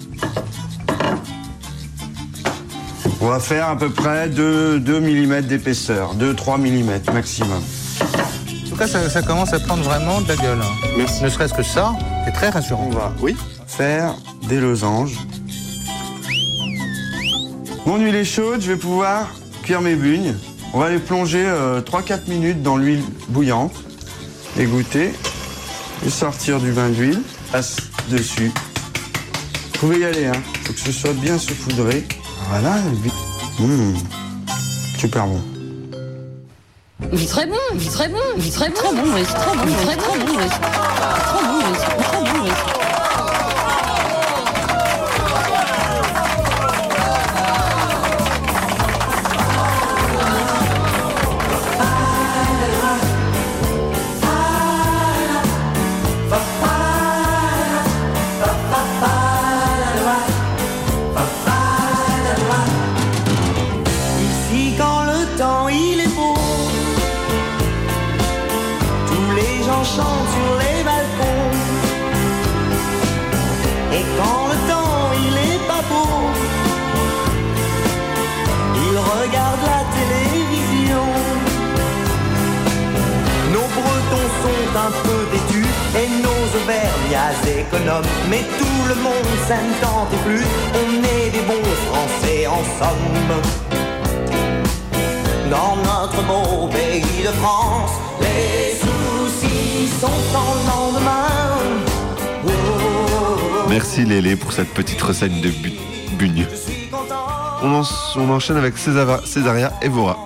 On 3.20 3.28
va 3.28 3.40
faire 3.40 3.70
à 3.70 3.76
peu 3.78 3.90
près 3.90 4.30
2, 4.30 4.80
2 4.80 5.00
mm 5.00 5.42
d'épaisseur, 5.42 6.16
2-3 6.16 6.60
mm 6.60 7.14
maximum. 7.14 7.62
En 8.02 8.70
tout 8.70 8.76
cas, 8.76 8.88
ça, 8.88 9.10
ça 9.10 9.22
commence 9.24 9.54
à 9.54 9.60
prendre 9.60 9.84
vraiment 9.84 10.22
de 10.22 10.28
la 10.28 10.36
gueule. 10.36 10.60
hein. 10.62 10.88
Merci. 10.98 11.24
Ne 11.24 11.30
serait-ce 11.30 11.54
que 11.54 11.64
ça, 11.64 11.96
c'est 12.26 12.32
très 12.32 12.50
rassurant. 12.50 12.88
On 12.92 12.96
va, 12.96 13.14
oui, 13.22 13.36
faire 13.66 14.14
des 14.48 14.60
losanges. 14.60 15.18
Mon 17.88 17.98
huile 17.98 18.16
est 18.16 18.26
chaude, 18.26 18.62
je 18.62 18.72
vais 18.74 18.78
pouvoir 18.78 19.30
cuire 19.64 19.82
mes 19.82 19.96
bugnes. 19.96 20.36
On 20.74 20.80
va 20.80 20.90
les 20.90 21.00
plonger 21.00 21.44
euh, 21.46 21.82
3-4 21.82 22.30
minutes 22.30 22.62
dans 22.62 22.78
l'huile 22.78 23.02
bouillante, 23.30 23.74
égoutter, 24.60 25.14
et 26.06 26.10
sortir 26.10 26.60
du 26.60 26.72
bain 26.72 26.90
d'huile, 26.90 27.22
dessus. 28.10 28.52
Vous 29.74 29.80
pouvez 29.80 30.00
y 30.00 30.06
aller, 30.06 30.26
hein. 30.26 30.42
Faut 30.64 30.74
que 30.74 30.80
ce 30.80 30.92
soit 30.92 31.14
bien 31.14 31.38
saupoudré. 31.38 32.06
Voilà, 32.50 32.78
Mmh. 33.60 33.96
super 35.00 35.26
bon. 35.26 35.42
Il 37.12 37.26
très 37.28 37.46
bon, 37.48 37.56
il 37.74 37.90
très 37.90 38.08
bon, 38.08 38.18
il 38.38 38.48
est 38.48 38.52
très 38.52 38.70
bon, 38.70 38.76
c'est 39.18 39.34
très 39.34 39.56
bon, 39.56 39.66
très 39.84 39.96
très 39.96 40.20
bon, 40.20 40.26
très 40.26 40.48
bon, 41.44 42.07
auvergnats 87.08 87.60
économes 87.62 88.06
Mais 88.30 88.44
tout 88.58 88.88
le 88.88 88.96
monde 88.96 89.14
et 90.14 90.18
plus 90.28 90.46
On 90.74 91.04
est 91.04 91.30
des 91.32 91.42
bons 91.46 91.70
français 91.92 92.48
en 92.48 92.64
somme 92.80 93.42
dans 95.50 95.78
notre 95.78 96.22
beau 96.24 96.68
pays 96.68 97.24
de 97.24 97.32
France, 97.42 97.92
les 98.20 98.76
soucis 98.76 99.88
sont 99.88 100.08
sans 100.34 100.56
lendemain. 100.68 101.24
Oh, 102.46 102.50
oh, 102.50 102.52
oh. 102.52 103.70
Merci 103.70 104.04
Lélé 104.04 104.36
pour 104.36 104.52
cette 104.52 104.74
petite 104.74 105.02
recette 105.02 105.40
de 105.40 105.48
bu- 105.50 105.72
bugne. 106.18 106.46
On, 107.64 107.74
en- 107.76 107.84
on 108.18 108.30
enchaîne 108.30 108.58
avec 108.58 108.76
Césava- 108.78 109.26
Césaria 109.26 109.72
Evora. 109.82 110.18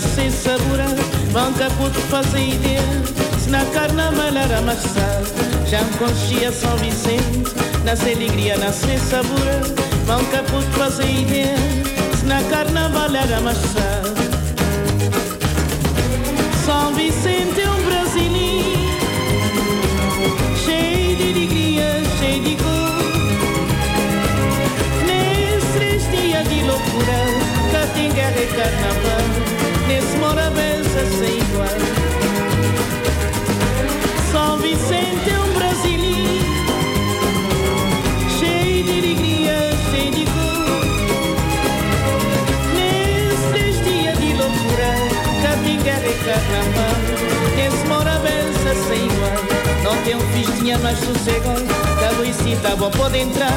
se 0.00 0.30
sabura 0.30 0.86
Manca 1.32 1.68
puto 1.76 2.00
fazer. 2.10 2.48
Ideia 2.48 2.82
Se 3.42 3.50
na 3.50 3.64
carna 3.66 4.10
malara 4.12 4.60
maçã 4.62 5.22
Já 5.66 5.80
conchia 5.98 6.52
São 6.52 6.76
Vicente. 6.76 7.54
Na 7.84 7.92
alegria, 7.92 8.56
nasce 8.58 8.98
sabura 8.98 9.60
Manca 10.06 10.42
puto 10.44 10.70
fazer. 10.78 11.10
Ideia 11.10 11.56
Se 12.18 12.24
na 12.26 12.42
carna 12.44 12.88
malara 12.88 13.40
maçã 13.40 14.02
São 16.64 16.94
Vicente. 16.94 17.37
Sem 48.74 49.06
igual. 49.06 49.58
Não 49.82 49.96
tem 50.02 50.16
um 50.16 50.20
festinha 50.32 50.78
mais 50.78 50.98
sossegado, 50.98 51.64
da 52.00 52.10
Luicita 52.18 52.76
bom 52.76 52.90
pode 52.90 53.18
entrar, 53.18 53.52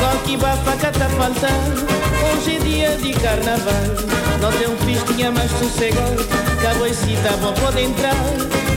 coque 0.00 0.36
bafa 0.36 0.76
cata 0.76 1.08
faltar. 1.10 1.50
Hoje 2.32 2.56
é 2.56 2.58
dia 2.58 2.96
de 2.96 3.12
carnaval, 3.12 3.72
não 4.40 4.52
tem 4.52 4.68
um 4.68 4.76
festinha 4.78 5.30
mais 5.30 5.50
sossegado, 5.52 6.24
da 6.62 6.72
Luicita 6.72 7.30
bom 7.40 7.52
pode 7.52 7.82
entrar, 7.82 8.16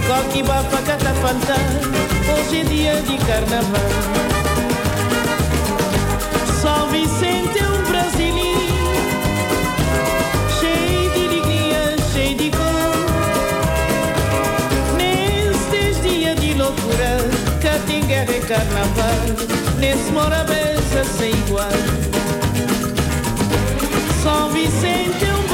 coque 0.08 0.44
bafa 0.44 0.82
cata 0.84 1.14
faltar. 1.16 1.60
Hoje 2.38 2.62
é 2.62 2.64
dia 2.64 3.02
de 3.02 3.18
carnaval. 3.26 4.53
Guerra 18.08 18.32
e 18.32 18.42
carnaval, 18.42 19.80
nesse 19.80 20.12
mora 20.12 20.44
benção 20.44 21.04
sem 21.18 21.32
igual. 21.32 21.70
São 24.22 24.50
Vicente 24.52 25.26
é 25.26 25.36
um 25.36 25.53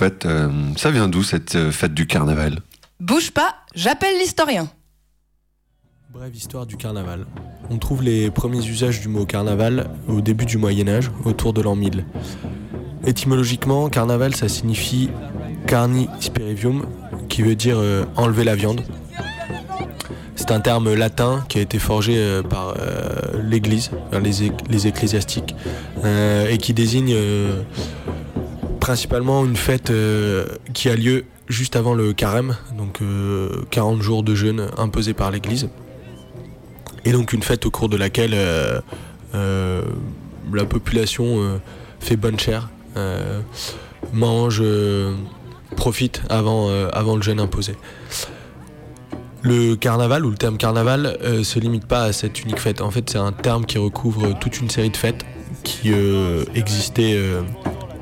fait, 0.00 0.24
euh, 0.26 0.48
ça 0.76 0.90
vient 0.90 1.08
d'où 1.08 1.22
cette 1.22 1.54
euh, 1.56 1.70
fête 1.70 1.92
du 1.94 2.06
carnaval? 2.06 2.60
Bouge 3.00 3.30
pas, 3.32 3.54
j'appelle 3.74 4.18
l'historien. 4.18 4.68
Brève 6.12 6.34
histoire 6.34 6.66
du 6.66 6.76
carnaval. 6.76 7.26
On 7.70 7.78
trouve 7.78 8.02
les 8.02 8.30
premiers 8.30 8.66
usages 8.66 9.00
du 9.00 9.08
mot 9.08 9.26
carnaval 9.26 9.90
au 10.08 10.20
début 10.22 10.46
du 10.46 10.56
Moyen 10.58 10.88
Âge, 10.88 11.10
autour 11.24 11.52
de 11.52 11.60
l'an 11.60 11.76
1000. 11.76 12.04
Étymologiquement, 13.06 13.88
carnaval, 13.90 14.34
ça 14.34 14.48
signifie 14.48 15.10
carni 15.66 16.08
spirivium, 16.18 16.86
qui 17.28 17.42
veut 17.42 17.54
dire 17.54 17.76
euh, 17.78 18.04
enlever 18.16 18.44
la 18.44 18.56
viande. 18.56 18.80
C'est 20.34 20.50
un 20.50 20.60
terme 20.60 20.94
latin 20.94 21.44
qui 21.48 21.58
a 21.58 21.60
été 21.62 21.78
forgé 21.78 22.14
euh, 22.16 22.42
par 22.42 22.74
euh, 22.78 23.40
l'Église, 23.42 23.90
les, 24.20 24.44
ec- 24.44 24.64
les 24.70 24.86
ecclésiastiques, 24.86 25.54
euh, 26.04 26.48
et 26.48 26.56
qui 26.58 26.72
désigne 26.72 27.12
euh, 27.14 27.62
principalement 28.80 29.44
une 29.44 29.56
fête 29.56 29.90
euh, 29.90 30.46
qui 30.72 30.88
a 30.88 30.96
lieu 30.96 31.24
juste 31.48 31.76
avant 31.76 31.94
le 31.94 32.12
carême, 32.12 32.56
donc 32.76 33.02
euh, 33.02 33.62
40 33.70 34.02
jours 34.02 34.22
de 34.22 34.34
jeûne 34.34 34.68
imposés 34.78 35.14
par 35.14 35.30
l'Église. 35.30 35.68
Et 37.04 37.12
donc 37.12 37.32
une 37.32 37.42
fête 37.42 37.66
au 37.66 37.70
cours 37.70 37.88
de 37.88 37.96
laquelle 37.96 38.32
euh, 38.34 38.80
euh, 39.34 39.82
la 40.52 40.64
population 40.64 41.40
euh, 41.40 41.58
fait 42.00 42.16
bonne 42.16 42.38
chère, 42.38 42.68
euh, 42.96 43.40
mange, 44.12 44.60
euh, 44.62 45.14
profite 45.76 46.22
avant, 46.28 46.68
euh, 46.68 46.88
avant 46.92 47.16
le 47.16 47.22
jeûne 47.22 47.40
imposé. 47.40 47.74
Le 49.42 49.74
carnaval 49.74 50.26
ou 50.26 50.30
le 50.30 50.36
terme 50.36 50.58
carnaval 50.58 51.18
euh, 51.22 51.42
se 51.44 51.58
limite 51.58 51.86
pas 51.86 52.02
à 52.02 52.12
cette 52.12 52.42
unique 52.42 52.58
fête. 52.58 52.82
En 52.82 52.90
fait, 52.90 53.08
c'est 53.08 53.18
un 53.18 53.32
terme 53.32 53.64
qui 53.64 53.78
recouvre 53.78 54.38
toute 54.38 54.60
une 54.60 54.68
série 54.68 54.90
de 54.90 54.96
fêtes 54.96 55.24
qui 55.64 55.92
euh, 55.92 56.44
existaient 56.54 57.14
euh, 57.14 57.40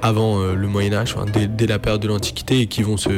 avant 0.02 0.40
euh, 0.40 0.54
le 0.54 0.68
Moyen 0.68 0.92
Âge, 0.94 1.14
dès, 1.56 1.66
la 1.66 1.78
période 1.78 2.00
de 2.00 2.08
l'Antiquité 2.08 2.60
et 2.60 2.66
qui 2.66 2.82
vont 2.82 2.96
se, 2.96 3.10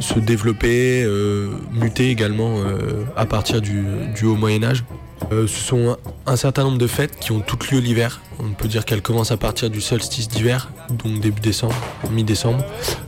se 0.00 0.18
développer, 0.18 1.02
euh, 1.04 1.50
muter 1.72 2.10
également 2.10 2.56
euh, 2.58 3.04
à 3.16 3.26
partir 3.26 3.60
du, 3.60 3.84
du 4.14 4.24
Haut 4.26 4.36
Moyen 4.36 4.64
Âge. 4.64 4.84
Ce 5.30 5.46
sont 5.46 5.96
un, 6.26 6.36
certain 6.36 6.64
nombre 6.64 6.78
de 6.78 6.86
fêtes 6.86 7.18
qui 7.20 7.30
ont 7.30 7.40
toutes 7.40 7.70
lieu 7.70 7.78
l'hiver. 7.78 8.20
On 8.40 8.50
peut 8.52 8.66
dire 8.68 8.84
qu'elles 8.84 9.02
commencent 9.02 9.30
à 9.30 9.36
partir 9.36 9.70
du 9.70 9.80
solstice 9.80 10.28
d'hiver, 10.28 10.70
donc 10.88 11.20
début 11.20 11.40
décembre, 11.40 11.74
mi-décembre, 12.10 12.64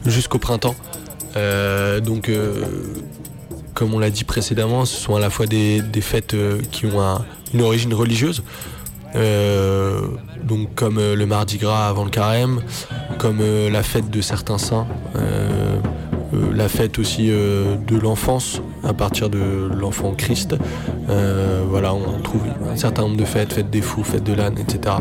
jusqu'au 0.07 0.39
printemps. 0.39 0.77
Donc, 2.05 2.31
comme 3.75 3.95
on 3.95 3.99
l'a 3.99 4.11
dit 4.11 4.23
précédemment, 4.25 4.85
ce 4.85 4.95
sont 5.01 5.17
à 5.17 5.21
la 5.21 5.31
fois 5.31 5.47
des, 5.47 5.81
des 5.81 6.03
fêtes 6.03 6.37
qui 6.71 6.87
ont 6.87 7.01
un- 7.01 7.25
une 7.55 7.63
origine 7.63 7.95
religieuse, 7.95 8.43
donc 9.15 10.75
comme 10.75 10.99
euh, 10.99 11.15
le 11.15 11.27
Mardi 11.27 11.59
Gras 11.59 11.89
avant 11.89 12.05
le 12.05 12.11
carême, 12.11 12.61
comme 13.19 13.39
euh, 13.41 13.71
la 13.71 13.83
fête 13.83 14.11
de 14.11 14.21
certains 14.21 14.59
saints, 14.59 14.87
euh, 15.17 15.79
euh, 16.35 16.53
la 16.55 16.69
fête 16.69 16.99
aussi 16.99 17.29
euh, 17.31 17.77
de 17.77 17.97
l'enfance 17.97 18.63
à 18.85 18.95
partir 18.95 19.31
de 19.31 19.71
l'enfant 19.75 20.13
Christ. 20.13 20.57
Euh, 21.09 21.63
voilà, 21.69 21.95
on 21.95 22.21
trouve 22.21 22.43
un 22.71 22.77
certain 22.77 23.03
nombre 23.03 23.17
de 23.17 23.25
fêtes, 23.25 23.53
fête 23.53 23.71
des 23.71 23.83
fous, 23.83 24.05
fête 24.05 24.25
de 24.25 24.33
l'âne, 24.33 24.59
etc. 24.59 24.97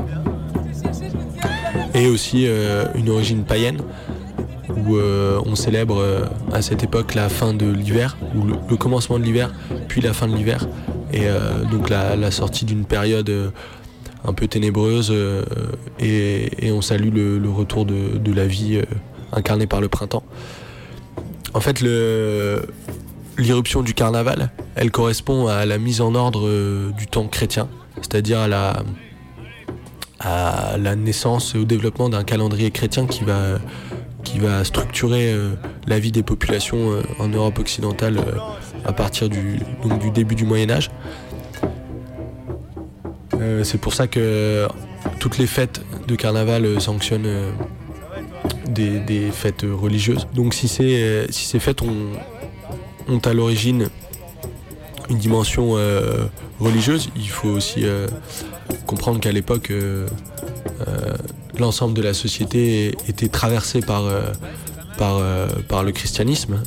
Et 1.93 2.07
aussi 2.07 2.45
euh, 2.47 2.85
une 2.95 3.09
origine 3.09 3.43
païenne 3.43 3.81
où 4.87 4.95
euh, 4.95 5.41
on 5.45 5.55
célèbre 5.55 5.99
euh, 5.99 6.25
à 6.51 6.61
cette 6.61 6.83
époque 6.83 7.15
la 7.15 7.29
fin 7.29 7.53
de 7.53 7.69
l'hiver, 7.69 8.17
ou 8.35 8.43
le, 8.69 8.77
commencement 8.77 9.19
de 9.19 9.23
l'hiver, 9.23 9.53
puis 9.87 10.01
la 10.01 10.13
fin 10.13 10.27
de 10.27 10.35
l'hiver, 10.35 10.67
et 11.13 11.23
euh, 11.23 11.63
donc 11.69 11.89
la, 11.89 12.31
sortie 12.31 12.65
d'une 12.65 12.85
période 12.85 13.29
euh, 13.29 13.49
un 14.25 14.33
peu 14.33 14.47
ténébreuse, 14.47 15.09
euh, 15.11 15.43
et, 15.99 16.71
on 16.71 16.81
salue 16.81 17.13
le, 17.13 17.49
retour 17.49 17.85
de, 17.85 18.33
la 18.33 18.45
vie 18.45 18.77
euh, 18.77 18.83
incarnée 19.31 19.67
par 19.67 19.81
le 19.81 19.87
printemps. 19.87 20.23
En 21.53 21.59
fait, 21.59 21.81
l'irruption 23.37 23.81
du 23.81 23.93
carnaval, 23.93 24.51
elle 24.75 24.91
correspond 24.91 25.47
à 25.47 25.65
la 25.65 25.77
mise 25.77 26.01
en 26.01 26.15
ordre 26.15 26.47
euh, 26.47 26.91
du 26.91 27.07
temps 27.07 27.27
chrétien, 27.27 27.67
c'est-à-dire 27.97 28.39
à 28.39 28.47
la, 28.47 28.83
naissance 30.95 31.55
et 31.55 31.57
au 31.57 31.65
développement 31.65 32.09
d'un 32.09 32.23
calendrier 32.23 32.71
chrétien 32.71 33.05
qui 33.07 33.23
va, 33.23 33.59
structurer 34.63 35.35
la 35.87 35.99
vie 35.99 36.11
des 36.11 36.23
populations 36.23 37.01
en 37.19 37.27
Europe 37.27 37.59
occidentale 37.59 38.19
à 38.85 38.93
partir 38.93 39.29
du 39.29 39.59
début 40.13 40.35
du 40.35 40.45
Moyen 40.45 40.69
Âge. 40.69 40.89
Euh, 43.41 43.63
c'est 43.63 43.79
pour 43.79 43.93
ça 43.93 44.07
que 44.07 44.67
toutes 45.19 45.37
les 45.37 45.47
fêtes 45.47 45.81
de 46.07 46.15
carnaval 46.15 46.65
euh, 46.65 46.79
sanctionnent 46.79 47.25
euh, 47.25 47.51
des, 48.67 49.31
fêtes 49.31 49.63
religieuses. 49.63 50.27
Donc 50.33 50.53
si 50.53 50.67
ces, 50.67 51.27
fêtes 51.59 51.81
ont, 51.81 53.19
à 53.25 53.33
l'origine 53.33 53.89
une 55.09 55.17
dimension 55.17 55.75
religieuse, 56.59 57.09
il 57.17 57.27
faut 57.27 57.49
aussi 57.49 57.83
comprendre 58.85 59.19
qu'à 59.19 59.33
l'époque, 59.33 59.73
l'ensemble 61.59 61.93
de 61.93 62.01
la 62.01 62.13
société 62.13 62.95
était 63.09 63.27
traversé 63.27 63.81
par, 63.81 64.03
le 64.07 65.91
christianisme, 65.91 66.63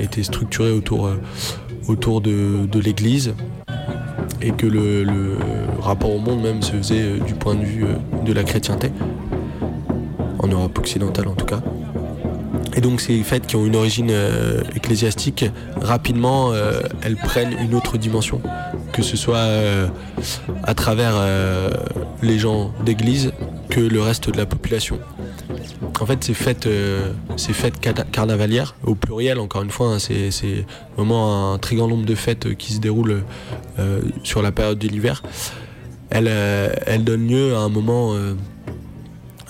était 0.00 0.24
structuré 0.24 0.72
autour, 0.72 2.20
de 2.20 2.80
l'Église, 2.80 3.34
et 4.42 4.50
que 4.52 4.66
le, 4.66 5.06
rapport 5.80 6.14
au 6.14 6.18
monde 6.18 6.42
même 6.42 6.62
se 6.62 6.72
faisait 6.72 7.02
euh, 7.02 7.18
du 7.20 7.34
point 7.34 7.54
de 7.54 7.64
vue 7.64 7.84
euh, 7.84 8.24
de 8.24 8.32
la 8.32 8.42
chrétienté, 8.42 8.90
en 10.38 10.48
Europe 10.48 10.78
occidentale 10.78 11.28
en 11.28 11.34
tout 11.34 11.46
cas. 11.46 11.62
Et 12.76 12.82
donc 12.82 13.00
ces 13.00 13.22
fêtes 13.22 13.46
qui 13.46 13.56
ont 13.56 13.64
une 13.64 13.74
origine 13.74 14.10
euh, 14.10 14.60
ecclésiastique, 14.76 15.46
rapidement, 15.80 16.52
euh, 16.52 16.80
elles 17.02 17.16
prennent 17.16 17.56
une 17.58 17.74
autre 17.74 17.96
dimension, 17.96 18.40
que 18.92 19.02
ce 19.02 19.16
soit 19.16 19.38
euh, 19.38 19.88
à 20.62 20.74
travers 20.74 21.14
les 22.22 22.38
gens 22.38 22.72
d'église 22.84 23.32
que 23.70 23.80
le 23.80 24.00
reste 24.00 24.30
de 24.30 24.36
la 24.36 24.46
population. 24.46 25.00
En 26.00 26.04
fait, 26.04 26.22
ces 26.22 26.34
fêtes, 26.34 26.68
ces 27.36 27.54
fêtes 27.54 27.80
carna- 27.80 28.04
carnavalières, 28.04 28.74
au 28.84 28.94
pluriel 28.94 29.38
encore 29.40 29.62
une 29.62 29.70
fois, 29.70 29.94
hein, 29.94 29.98
c'est 29.98 30.66
vraiment 30.96 31.54
un 31.54 31.58
très 31.58 31.76
grand 31.76 31.88
nombre 31.88 32.04
de 32.04 32.14
fêtes 32.14 32.54
qui 32.56 32.74
se 32.74 32.80
déroulent 32.80 33.24
sur 34.22 34.42
la 34.42 34.52
période 34.52 34.78
de 34.78 34.88
l'hiver, 34.88 35.22
elles, 36.10 37.04
donnent 37.04 37.28
lieu 37.28 37.54
à 37.56 37.60
un 37.60 37.70
moment 37.70 38.14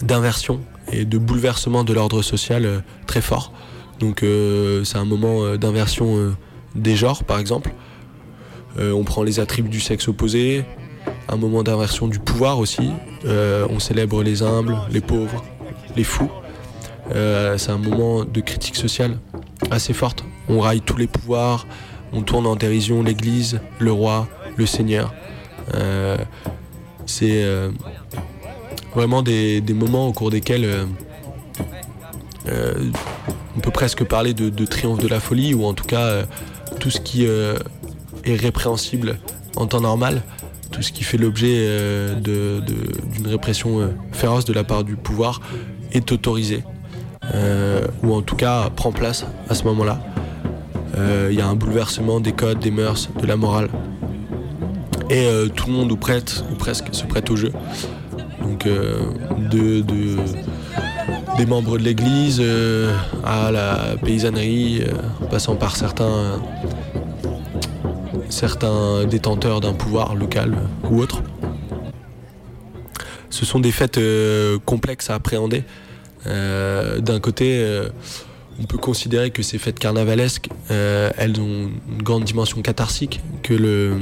d'inversion 0.02 0.60
et 0.92 1.04
de 1.04 1.18
bouleversement 1.18 1.84
de 1.84 1.92
l'ordre 1.92 2.22
social 2.22 2.64
euh, 2.64 2.80
très 3.06 3.20
fort. 3.20 3.52
Donc 3.98 4.22
euh, 4.22 4.84
c'est 4.84 4.98
un 4.98 5.04
moment 5.04 5.44
euh, 5.44 5.56
d'inversion 5.56 6.34
des 6.74 6.96
genres 6.96 7.24
par 7.24 7.38
exemple. 7.38 7.72
On 8.78 9.04
prend 9.04 9.22
les 9.22 9.40
attributs 9.40 9.70
du 9.70 9.80
sexe 9.80 10.06
opposé, 10.06 10.62
un 11.30 11.36
moment 11.36 11.62
d'inversion 11.62 12.08
du 12.08 12.18
pouvoir 12.18 12.58
aussi. 12.58 12.90
On 13.24 13.78
célèbre 13.78 14.22
les 14.22 14.42
humbles, 14.42 14.76
les 14.90 15.00
pauvres, 15.00 15.42
les 15.96 16.04
fous. 16.04 16.30
C'est 17.10 17.70
un 17.70 17.78
moment 17.78 18.26
de 18.26 18.40
critique 18.42 18.76
sociale 18.76 19.18
assez 19.70 19.94
forte. 19.94 20.26
On 20.50 20.60
raille 20.60 20.82
tous 20.82 20.98
les 20.98 21.06
pouvoirs, 21.06 21.66
on 22.12 22.20
tourne 22.20 22.46
en 22.46 22.54
dérision 22.54 23.02
l'Église, 23.02 23.60
le 23.78 23.92
roi, 23.92 24.28
le 24.58 24.66
Seigneur. 24.66 25.14
C'est 27.06 27.46
vraiment 28.96 29.22
des, 29.22 29.60
des 29.60 29.74
moments 29.74 30.08
au 30.08 30.12
cours 30.12 30.30
desquels 30.30 30.64
euh, 30.64 30.86
euh, 32.48 32.72
on 33.54 33.60
peut 33.60 33.70
presque 33.70 34.04
parler 34.04 34.32
de, 34.32 34.48
de 34.48 34.64
triomphe 34.64 35.00
de 35.00 35.08
la 35.08 35.20
folie, 35.20 35.52
ou 35.52 35.66
en 35.66 35.74
tout 35.74 35.84
cas 35.84 36.06
euh, 36.06 36.24
tout 36.80 36.90
ce 36.90 37.00
qui 37.00 37.24
est 37.24 37.56
répréhensible 38.24 39.18
en 39.56 39.66
temps 39.66 39.82
normal, 39.82 40.22
tout 40.70 40.80
ce 40.82 40.92
qui 40.92 41.04
fait 41.04 41.18
l'objet 41.18 41.68
d'une 42.22 43.26
répression 43.26 43.94
féroce 44.12 44.44
de 44.44 44.52
la 44.52 44.64
part 44.64 44.84
du 44.84 44.96
pouvoir 44.96 45.40
est 45.92 46.10
autorisé, 46.12 46.64
ou 48.02 48.14
en 48.14 48.22
tout 48.22 48.36
cas 48.36 48.68
prend 48.70 48.92
place 48.92 49.24
à 49.48 49.54
ce 49.54 49.64
moment-là. 49.64 50.00
Il 51.30 51.34
y 51.34 51.40
a 51.40 51.46
un 51.46 51.54
bouleversement 51.54 52.20
des 52.20 52.32
codes, 52.32 52.58
des 52.58 52.70
mœurs, 52.70 53.08
de 53.20 53.26
la 53.26 53.36
morale. 53.36 53.68
Et 55.08 55.26
tout 55.54 55.68
le 55.68 55.72
monde 55.72 55.92
ou 55.92 55.96
prête, 55.96 56.44
ou 56.52 56.56
presque, 56.56 56.88
se 56.92 57.04
prête 57.04 57.30
au 57.30 57.36
jeu. 57.36 57.52
Donc 58.46 58.66
euh, 58.66 59.00
de, 59.50 59.80
de- 59.80 60.16
des 61.36 61.46
membres 61.46 61.76
de 61.78 61.82
l'église 61.82 62.38
euh, 62.40 62.96
à 63.24 63.50
la 63.50 63.96
paysannerie, 64.02 64.82
euh, 64.82 64.92
en 65.24 65.26
passant 65.26 65.56
par 65.56 65.76
certains, 65.76 66.40
certains 68.28 69.04
détenteurs 69.04 69.60
d'un 69.60 69.72
pouvoir 69.74 70.14
local 70.14 70.54
euh, 70.54 70.88
ou 70.88 71.00
autre. 71.00 71.22
Ce 73.30 73.44
sont 73.44 73.58
des 73.60 73.72
fêtes 73.72 73.98
euh, 73.98 74.58
complexes 74.64 75.10
à 75.10 75.14
appréhender. 75.16 75.64
Euh, 76.26 77.00
D'un 77.00 77.20
côté, 77.20 77.58
euh, 77.58 77.88
on 78.60 78.64
peut 78.64 78.78
considérer 78.78 79.30
que 79.30 79.42
ces 79.42 79.58
fêtes 79.58 79.78
carnavalesques, 79.78 80.48
euh, 80.70 81.10
elles 81.18 81.38
ont 81.40 81.68
une 81.90 82.02
grande 82.02 82.24
dimension 82.24 82.62
catharsique, 82.62 83.20
que 83.42 83.52
le, 83.52 83.94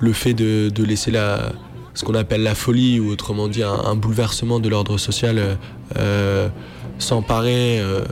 le 0.00 0.12
fait 0.12 0.32
de 0.32 0.84
laisser 0.84 1.10
la, 1.10 1.52
ce 1.94 2.04
qu'on 2.04 2.14
appelle 2.14 2.42
la 2.42 2.54
folie, 2.54 3.00
ou 3.00 3.10
autrement 3.10 3.48
dit 3.48 3.62
un, 3.62 3.94
bouleversement 3.94 4.60
de 4.60 4.68
l'ordre 4.68 4.98
social, 4.98 5.38
euh, 5.38 5.54
euh, 5.96 6.48
s'emparer 6.98 7.78
euh, 7.80 8.04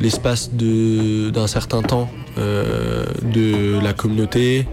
l'espace 0.00 0.50
d'un 0.52 1.46
certain 1.46 1.82
temps 1.82 2.10
euh, 2.36 3.06
de 3.22 3.82
la 3.82 3.94
communauté, 3.94 4.66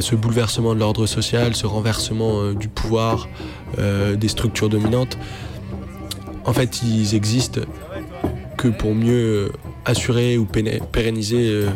ce 0.00 0.14
bouleversement 0.14 0.74
de 0.74 0.80
l'ordre 0.80 1.06
social, 1.06 1.54
ce 1.54 1.66
renversement 1.66 2.52
du 2.52 2.68
pouvoir, 2.68 3.28
des 3.78 4.28
structures 4.28 4.68
dominantes, 4.68 5.18
en 6.44 6.52
fait, 6.52 6.82
ils 6.82 7.14
existent 7.14 7.62
que 8.58 8.68
pour 8.68 8.94
mieux 8.94 9.50
assurer 9.84 10.38
ou 10.38 10.46
pérenniser 10.46 11.66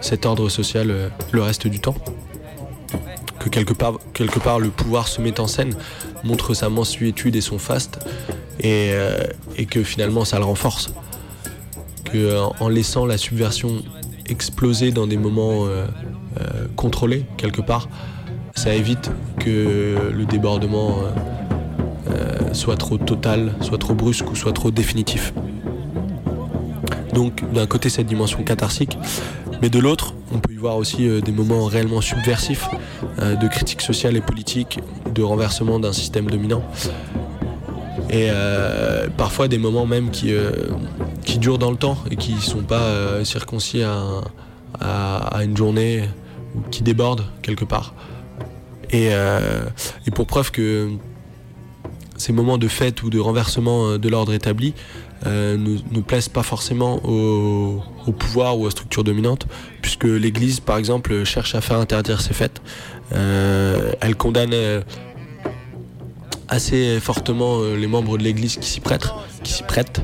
cet 0.00 0.26
ordre 0.26 0.48
social 0.48 1.10
le 1.32 1.42
reste 1.42 1.66
du 1.66 1.80
temps. 1.80 1.96
Que 3.46 3.50
quelque 3.50 4.38
part, 4.40 4.58
le 4.58 4.70
pouvoir 4.70 5.06
se 5.06 5.20
met 5.20 5.38
en 5.38 5.46
scène, 5.46 5.72
montre 6.24 6.52
sa 6.52 6.68
mensuétude 6.68 7.36
et 7.36 7.40
son 7.40 7.60
faste, 7.60 8.04
et, 8.58 8.90
euh, 8.90 9.22
que 9.70 9.84
finalement 9.84 10.24
ça 10.24 10.38
le 10.38 10.44
renforce. 10.44 10.92
Que 12.04 12.18
euh, 12.18 12.42
en 12.58 12.68
laissant 12.68 13.06
la 13.06 13.18
subversion 13.18 13.84
exploser 14.28 14.90
dans 14.90 15.06
des 15.06 15.16
moments 15.16 15.66
euh, 15.66 15.86
contrôlés, 16.74 17.24
quelque 17.36 17.60
part, 17.60 17.88
ça 18.56 18.74
évite 18.74 19.12
que 19.38 20.10
le 20.12 20.24
débordement 20.24 21.02
soit 22.52 22.76
trop 22.76 22.98
total, 22.98 23.52
soit 23.60 23.78
trop 23.78 23.94
brusque 23.94 24.28
ou 24.30 24.34
soit 24.34 24.52
trop 24.52 24.72
définitif. 24.72 25.32
Donc 27.14 27.44
d'un 27.52 27.66
côté 27.66 27.90
cette 27.90 28.06
dimension 28.06 28.42
catharsique, 28.42 28.98
mais 29.62 29.68
de 29.68 29.78
l'autre 29.78 30.15
on 30.32 30.38
peut 30.38 30.52
y 30.52 30.56
voir 30.56 30.76
aussi 30.76 31.06
euh, 31.08 31.20
des 31.20 31.32
moments 31.32 31.66
réellement 31.66 32.00
subversifs 32.00 32.68
euh, 33.20 33.36
de 33.36 33.48
critique 33.48 33.80
sociale 33.82 34.16
et 34.16 34.20
politique, 34.20 34.78
de 35.14 35.22
renversement 35.22 35.78
d'un 35.78 35.92
système 35.92 36.26
dominant. 36.30 36.62
Et 38.10 38.28
euh, 38.30 39.08
parfois 39.16 39.48
des 39.48 39.58
moments 39.58 39.86
même 39.86 40.10
qui, 40.10 40.32
durent 41.38 41.58
dans 41.58 41.70
le 41.70 41.76
temps 41.76 41.98
et 42.10 42.16
qui 42.16 42.34
ne 42.34 42.40
sont 42.40 42.62
pas 42.62 43.24
circoncis 43.24 43.82
à, 43.82 43.92
un- 43.94 44.22
à- 44.80 45.36
à 45.38 45.44
une 45.44 45.56
journée 45.56 46.04
ou 46.54 46.60
qui 46.70 46.82
débordent 46.82 47.24
quelque 47.42 47.64
part. 47.64 47.94
Et, 48.90 49.10
pour 50.14 50.26
preuve 50.26 50.52
que 50.52 50.90
ces 52.16 52.32
moments 52.32 52.56
de 52.58 52.68
fête 52.68 53.02
ou 53.02 53.10
de 53.10 53.18
renversement 53.18 53.98
de 53.98 54.08
l'ordre 54.08 54.32
établi 54.32 54.72
euh, 55.24 55.56
ne, 55.56 56.00
plaisent 56.00 56.28
pas 56.28 56.42
forcément 56.42 57.00
au, 57.04 57.82
pouvoir 58.12 58.58
ou 58.58 58.66
aux 58.66 58.70
structures 58.70 59.02
dominantes, 59.02 59.46
puisque 59.82 60.04
l'Église, 60.04 60.60
par 60.60 60.76
exemple, 60.76 61.24
cherche 61.24 61.54
à 61.54 61.60
faire 61.60 61.78
interdire 61.78 62.20
ces 62.20 62.34
fêtes. 62.34 62.60
Euh, 63.14 63.92
elle 64.00 64.14
condamne 64.16 64.52
euh, 64.52 64.82
assez 66.48 67.00
fortement 67.00 67.62
les 67.62 67.86
membres 67.86 68.18
de 68.18 68.22
l'Église 68.22 68.56
qui 68.56 68.68
s'y 68.68 68.80
prêtent. 68.80 69.08
Qui 69.42 69.52
s'y 69.52 69.62
prêtent. 69.62 70.02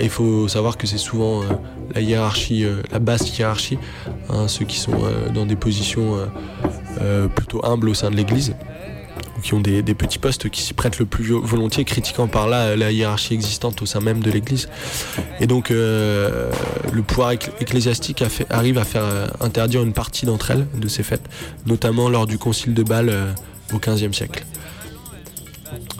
Il 0.00 0.10
faut 0.10 0.46
savoir 0.46 0.76
que 0.76 0.86
c'est 0.86 0.98
souvent 0.98 1.42
la 1.92 2.00
hiérarchie, 2.00 2.64
la 2.92 3.00
basse 3.00 3.36
hiérarchie, 3.36 3.78
hein, 4.28 4.46
ceux 4.46 4.64
qui 4.64 4.78
sont 4.78 4.96
dans 5.34 5.44
des 5.44 5.56
positions 5.56 6.18
plutôt 7.34 7.66
humbles 7.66 7.88
au 7.88 7.94
sein 7.94 8.10
de 8.12 8.16
l'Église 8.16 8.54
qui 9.46 9.54
ont 9.54 9.60
des, 9.60 9.82
petits 9.94 10.18
postes 10.18 10.48
qui 10.50 10.60
s'y 10.60 10.74
prêtent 10.74 10.98
le 10.98 11.06
plus 11.06 11.22
vo- 11.30 11.40
volontiers, 11.40 11.84
critiquant 11.84 12.26
par 12.26 12.48
là 12.48 12.74
la 12.74 12.90
hiérarchie 12.90 13.32
existante 13.32 13.80
au 13.80 13.86
sein 13.86 14.00
même 14.00 14.18
de 14.20 14.28
l'Église. 14.32 14.68
Et 15.38 15.46
donc 15.46 15.70
euh, 15.70 16.50
le 16.92 17.02
pouvoir 17.02 17.30
eccl- 17.32 17.50
ecclésiastique 17.60 18.24
arrive 18.50 18.76
à 18.76 18.84
faire 18.84 19.04
euh, 19.04 19.28
interdire 19.40 19.84
une 19.84 19.92
partie 19.92 20.26
d'entre 20.26 20.50
elles, 20.50 20.66
de 20.76 20.88
ces 20.88 21.04
fêtes, 21.04 21.22
notamment 21.64 22.08
lors 22.08 22.26
du 22.26 22.38
concile 22.38 22.74
de 22.74 22.82
Bâle 22.82 23.08
euh, 23.08 23.32
au 23.72 23.78
XVe 23.78 24.12
siècle. 24.12 24.44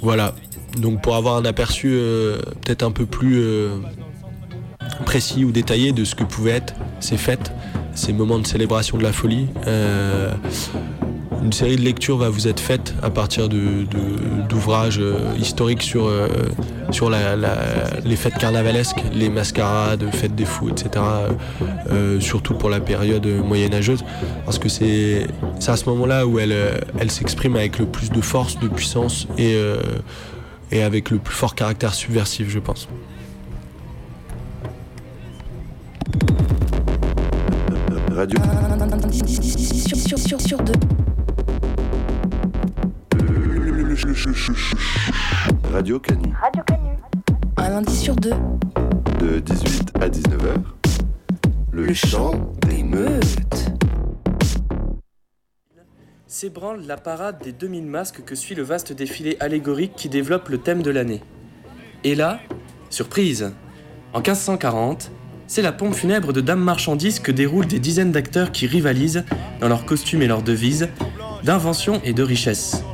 Voilà, 0.02 0.35
donc 0.78 1.00
pour 1.00 1.14
avoir 1.14 1.37
un 1.37 1.44
aperçu 1.44 1.90
euh, 1.92 2.38
peut-être 2.64 2.82
un 2.82 2.90
peu 2.90 3.06
plus 3.06 3.40
précis 5.04 5.44
ou 5.44 5.52
détaillé 5.52 5.92
de 5.92 6.04
ce 6.04 6.16
que 6.16 6.24
pouvaient 6.24 6.50
être 6.62 6.74
ces 6.98 7.16
fêtes, 7.16 7.52
ces 7.94 8.12
moments 8.12 8.40
de 8.40 8.46
célébration 8.46 8.98
de 8.98 9.04
la 9.04 9.12
folie, 9.12 9.46
une 11.42 11.53
série 11.53 11.77
de 11.77 11.83
lectures 11.83 12.16
va 12.16 12.29
vous 12.29 12.49
être 12.49 12.61
faite 12.61 12.94
à 13.03 13.11
partir 13.11 13.49
de- 13.49 13.57
de- 13.85 14.42
d'ouvrages 14.49 14.99
euh, 15.01 15.18
historiques 15.38 15.83
sur, 15.83 16.07
euh, 16.07 16.29
sur 16.90 17.09
la- 17.11 17.37
la- 17.37 17.57
les 18.05 18.16
fêtes 18.16 18.35
carnavalesques, 18.38 19.03
les 19.14 19.29
mascarades, 19.29 20.05
fêtes 20.12 20.35
des 20.35 20.44
fous, 20.44 20.68
etc. 20.68 21.05
euh, 21.90 22.20
surtout 22.20 22.55
pour 22.55 22.68
la 22.70 22.81
période 22.81 23.27
moyenâgeuse, 23.27 24.05
parce 24.44 24.59
que 24.59 24.68
c'est 24.68 25.27
c'est 25.61 25.70
à 25.70 25.77
ce 25.77 25.88
moment-là 25.90 26.27
où 26.27 26.38
elle, 26.38 26.55
elle 26.99 27.11
s'exprime 27.11 27.57
avec 27.57 27.79
le 27.79 27.87
plus 27.87 28.11
de 28.11 28.20
force, 28.20 28.59
de 28.59 28.68
puissance 28.68 29.27
et, 29.38 29.55
euh, 29.55 29.77
et 30.72 30.83
avec 30.83 31.11
le 31.11 31.18
plus 31.18 31.35
fort 31.35 31.55
caractère 31.55 31.94
subversif, 31.94 32.49
je 32.51 32.59
pense. 32.59 32.88
Radio. 38.14 38.38
Sur, 39.87 39.96
sur, 39.99 40.18
sur, 40.18 40.40
sur 40.40 40.59
deux. 40.62 40.72
Radio 45.72 45.98
Canu. 45.98 46.32
Radio 46.40 46.62
Canu. 46.64 46.90
Un 47.56 47.68
lundi 47.68 47.96
sur 47.96 48.14
deux. 48.14 48.35
De 49.20 49.40
18 49.40 49.92
à 50.00 50.09
19h. 50.09 50.54
Le, 51.72 51.92
chant 51.92 52.32
des 52.68 52.85
meutes. 52.85 53.72
s'ébranle 56.28 56.82
la 56.87 56.96
parade 56.96 57.42
des 57.42 57.50
2000 57.50 57.87
masques 57.87 58.22
que 58.24 58.37
suit 58.37 58.54
le 58.54 58.62
vaste 58.62 58.92
défilé 58.92 59.37
allégorique 59.40 59.94
qui 59.96 60.09
développe 60.09 60.48
le 60.48 60.59
thème 60.59 60.82
de 60.82 60.90
l'année. 60.90 61.22
Et 62.04 62.14
là, 62.14 62.38
surprise 62.88 63.52
En 64.12 64.18
1540, 64.18 65.11
c'est 65.48 65.62
la 65.62 65.72
pompe 65.72 65.94
funèbre 65.94 66.32
de 66.32 66.40
Dame 66.40 66.62
Marchandise 66.62 67.18
que 67.18 67.32
déroulent 67.32 67.66
des 67.66 67.80
dizaines 67.80 68.12
d'acteurs 68.12 68.52
qui 68.52 68.68
rivalisent, 68.68 69.24
dans 69.61 69.68
leurs 69.68 69.87
costumes 69.87 70.22
et 70.22 70.28
leurs 70.28 70.42
devises, 70.42 70.88
d'invention 71.42 72.00
et 72.04 72.12
de 72.12 72.22
richesse. 72.22 72.85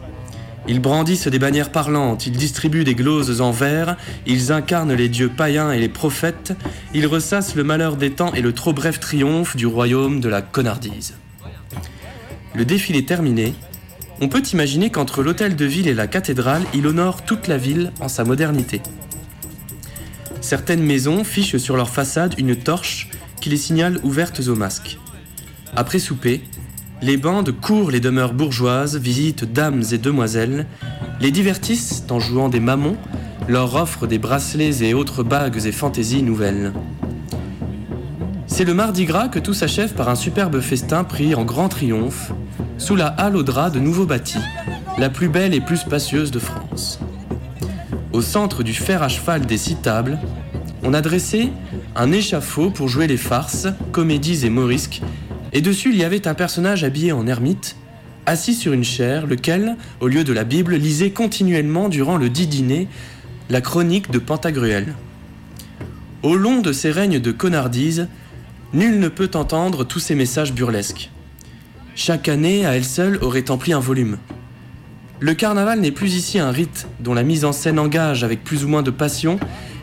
Ils 0.69 0.81
brandissent 0.81 1.27
des 1.27 1.39
bannières 1.39 1.73
parlantes, 1.73 2.27
ils 2.27 2.37
distribuent 2.37 2.85
des 2.85 2.95
gloses 2.95 3.41
en 3.41 3.51
verre, 3.51 3.97
ils 4.27 4.53
incarnent 4.53 4.93
les 4.93 5.09
dieux 5.09 5.29
païens 5.29 5.73
et 5.73 5.81
les 5.81 5.89
prophètes, 5.89 6.55
ils 6.95 7.07
ressassent 7.07 7.57
le 7.57 7.65
malheur 7.65 7.97
des 7.97 8.11
temps 8.11 8.33
et 8.33 8.43
le 8.43 8.53
trop 8.53 8.73
bref 8.73 9.01
triomphe 9.01 9.57
du 9.57 9.67
royaume 9.67 10.21
de 10.21 10.29
la 10.29 10.41
connardise. 10.41 11.15
Le 12.55 12.65
défilé 12.65 13.05
terminé, 13.05 13.55
on 14.21 14.29
peut 14.29 14.43
imaginer 14.53 14.91
qu'entre 14.91 15.23
l'hôtel 15.23 15.57
de 15.57 15.65
ville 15.65 15.89
et 15.89 15.95
la 15.95 16.07
cathédrale, 16.07 16.63
il 16.75 16.87
honore 16.87 17.25
toute 17.25 17.49
la 17.49 17.59
ville 17.59 17.93
en 18.01 18.09
sa 18.09 18.23
modernité. 18.23 18.81
Certaines 20.41 20.83
maisons 20.83 21.25
fichent 21.25 21.57
sur 21.57 21.77
leur 21.77 21.89
façade 21.89 22.35
une 22.39 22.55
torche 22.55 23.09
qui 23.41 23.51
les 23.51 23.57
signale 23.57 23.99
ouvertes 24.05 24.43
aux 24.47 24.55
masques. 24.55 24.99
Après 25.75 25.99
souper, 25.99 26.43
les 27.03 27.17
bandes 27.17 27.51
courent 27.51 27.91
les 27.91 27.99
demeures 27.99 28.33
bourgeoises, 28.33 28.97
visitent 28.97 29.53
dames 29.53 29.83
et 29.91 29.99
demoiselles, 29.99 30.67
les 31.21 31.33
divertissent 31.33 32.05
en 32.11 32.21
jouant 32.21 32.49
des 32.49 32.61
mammons, 32.61 32.97
leur 33.49 33.75
offrent 33.75 34.07
des 34.07 34.19
bracelets 34.19 34.83
et 34.83 34.95
autres 34.95 35.25
bagues 35.25 35.67
et 35.67 35.73
fantaisies 35.73 36.23
nouvelles. 36.23 36.73
C'est 38.47 38.65
le 38.65 38.75
mardi 38.75 39.05
gras 39.05 39.29
que 39.29 39.41
tout 39.41 39.55
s'achève 39.55 39.95
par 39.95 40.09
un 40.09 40.15
superbe 40.15 40.61
festin 40.61 41.03
pris 41.03 41.35
en 41.35 41.45
grand 41.45 41.69
triomphe, 41.69 42.33
sous 42.79 42.95
la 42.95 43.09
halle 43.09 43.37
aux 43.37 43.43
draps 43.43 43.75
de 43.75 43.81
nouveau 43.81 44.07
bâti, 44.07 44.39
la 44.97 45.11
plus 45.11 45.29
belle 45.29 45.55
et 45.55 45.61
plus 45.61 45.79
spacieuse 45.79 46.31
de 46.31 46.39
France. 46.39 47.01
Au 48.13 48.23
centre 48.23 48.63
du 48.63 48.75
fer 48.75 49.03
à 49.03 49.09
cheval 49.09 49.47
des 49.47 49.59
six 49.59 49.77
tables, 49.77 50.19
on 50.85 50.95
a 50.95 51.01
dressé 51.01 51.51
un 51.97 52.13
échafaud 52.13 52.71
pour 52.71 52.89
jouer 52.89 53.09
les 53.09 53.17
farces, 53.17 53.67
comédies 53.91 54.47
et 54.47 54.51
morisques, 54.51 55.03
et 55.53 55.61
dessus 55.61 55.91
il 55.91 55.97
y 55.97 56.05
avait 56.05 56.27
un 56.27 56.35
personnage 56.35 56.85
habillé 56.85 57.13
en 57.13 57.27
ermite, 57.27 57.77
assis 58.27 58.55
sur 58.55 58.73
une 58.73 58.85
chaire, 58.85 59.27
lequel, 59.27 59.77
au 60.01 60.09
lieu 60.09 60.25
de 60.25 60.33
la 60.33 60.45
Bible, 60.45 60.75
lisait 60.77 61.11
continuellement 61.11 61.89
durant 61.89 62.17
le 62.17 62.31
dit 62.31 62.47
dîner 62.47 62.89
la 63.51 63.61
chronique 63.61 64.11
de 64.11 64.19
Pantagruel. 64.19 64.95
Au 66.23 66.37
long 66.37 66.61
de 66.61 66.73
ces 66.73 66.91
règnes 66.91 67.19
de 67.19 67.33
connardise, 67.33 68.09
nul 68.73 68.99
ne 68.99 69.09
peut 69.09 69.31
entendre 69.35 69.85
tous 69.85 69.99
ces 69.99 70.15
messages 70.15 70.53
burlesques. 70.53 71.11
Chaque 71.95 72.29
année, 72.29 72.65
à 72.65 72.77
elle 72.77 72.85
seule, 72.85 73.19
aurait 73.23 73.51
empli 73.51 73.73
un 73.73 73.81
volume. 73.81 74.19
Le 75.21 75.35
carnaval 75.35 75.81
n'est 75.81 75.91
plus 75.91 76.15
ici 76.15 76.39
un 76.39 76.51
rite 76.51 76.87
dont 77.01 77.15
la 77.15 77.23
mise 77.23 77.45
en 77.45 77.53
scène 77.53 77.79
engage 77.79 78.25
avec 78.25 78.43
plus 78.43 78.65
ou 78.65 78.69
moins 78.69 78.83
de 78.83 78.91
passion 78.91 79.39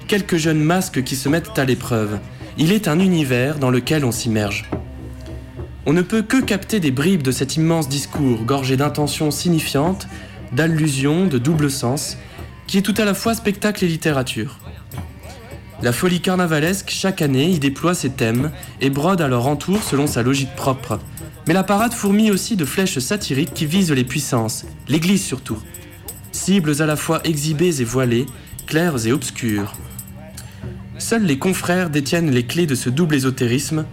quelques 0.08 0.38
jeunes 0.38 0.60
masques 0.60 1.04
qui 1.04 1.16
se 1.16 1.30
mettent 1.30 1.58
à 1.60 1.66
l'épreuve. 1.66 2.20
Il 2.58 2.74
est 2.74 2.88
un 2.88 3.00
univers 3.00 3.60
dans 3.60 3.70
lequel 3.70 4.04
on 4.04 4.12
s'immerge. 4.12 4.70
On 5.90 5.94
ne 5.94 6.04
peut 6.04 6.22
que 6.22 6.40
capter 6.40 6.80
des 6.80 6.92
bribes 6.92 7.24
de 7.24 7.32
cet 7.32 7.56
immense 7.56 7.90
discours 7.90 8.44
gorgé 8.44 8.78
d'intentions 8.78 9.32
signifiantes, 9.32 10.08
d'allusions, 10.52 11.26
de 11.26 11.40
double 11.40 11.72
sens, 11.72 12.16
qui 12.68 12.78
est 12.78 12.84
tout 12.84 12.94
à 13.00 13.06
la 13.06 13.16
fois 13.16 13.34
spectacle 13.34 13.84
et 13.84 13.88
littérature. 13.88 14.60
La 15.82 15.92
folie 15.92 16.22
carnavalesque, 16.22 16.92
chaque 16.92 17.24
année, 17.24 17.50
y 17.50 17.58
déploie 17.58 17.96
ses 17.96 18.12
thèmes 18.12 18.52
et 18.82 18.92
brode 18.92 19.20
à 19.20 19.28
leur 19.28 19.48
entour 19.48 19.82
selon 19.82 20.06
sa 20.06 20.22
logique 20.22 20.56
propre. 20.56 21.00
Mais 21.48 21.56
la 21.56 21.64
parade 21.64 21.94
fourmille 21.94 22.32
aussi 22.32 22.56
de 22.56 22.66
flèches 22.66 23.00
satiriques 23.00 23.56
qui 23.56 23.66
visent 23.66 23.92
les 23.92 24.04
puissances, 24.04 24.68
l'Église 24.90 25.26
surtout. 25.26 25.58
Cibles 26.32 26.84
à 26.84 26.86
la 26.86 26.98
fois 26.98 27.20
exhibées 27.24 27.82
et 27.82 27.84
voilées, 27.84 28.28
claires 28.68 29.08
et 29.08 29.12
obscures. 29.12 29.74
seuls 31.00 31.26
les 31.26 31.40
confrères 31.40 31.90
détiennent 31.90 32.30
les 32.30 32.46
clés 32.46 32.68
de 32.68 32.76
ce 32.76 32.92
double 32.92 33.16
ésotérisme, 33.16 33.86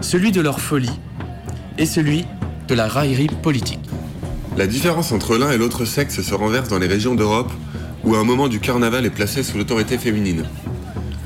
celui 0.00 0.30
de 0.30 0.40
leur 0.40 0.60
folie 0.60 1.00
et 1.78 1.86
celui 1.86 2.24
de 2.68 2.74
la 2.74 2.88
raillerie 2.88 3.28
politique. 3.42 3.80
La 4.56 4.66
différence 4.66 5.12
entre 5.12 5.36
l'un 5.36 5.50
et 5.50 5.58
l'autre 5.58 5.84
sexe 5.84 6.22
se 6.22 6.34
renverse 6.34 6.68
dans 6.68 6.78
les 6.78 6.86
régions 6.86 7.14
d'Europe 7.14 7.52
où 8.04 8.14
un 8.14 8.24
moment 8.24 8.48
du 8.48 8.60
carnaval 8.60 9.06
est 9.06 9.10
placé 9.10 9.42
sous 9.42 9.58
l'autorité 9.58 9.98
féminine. 9.98 10.44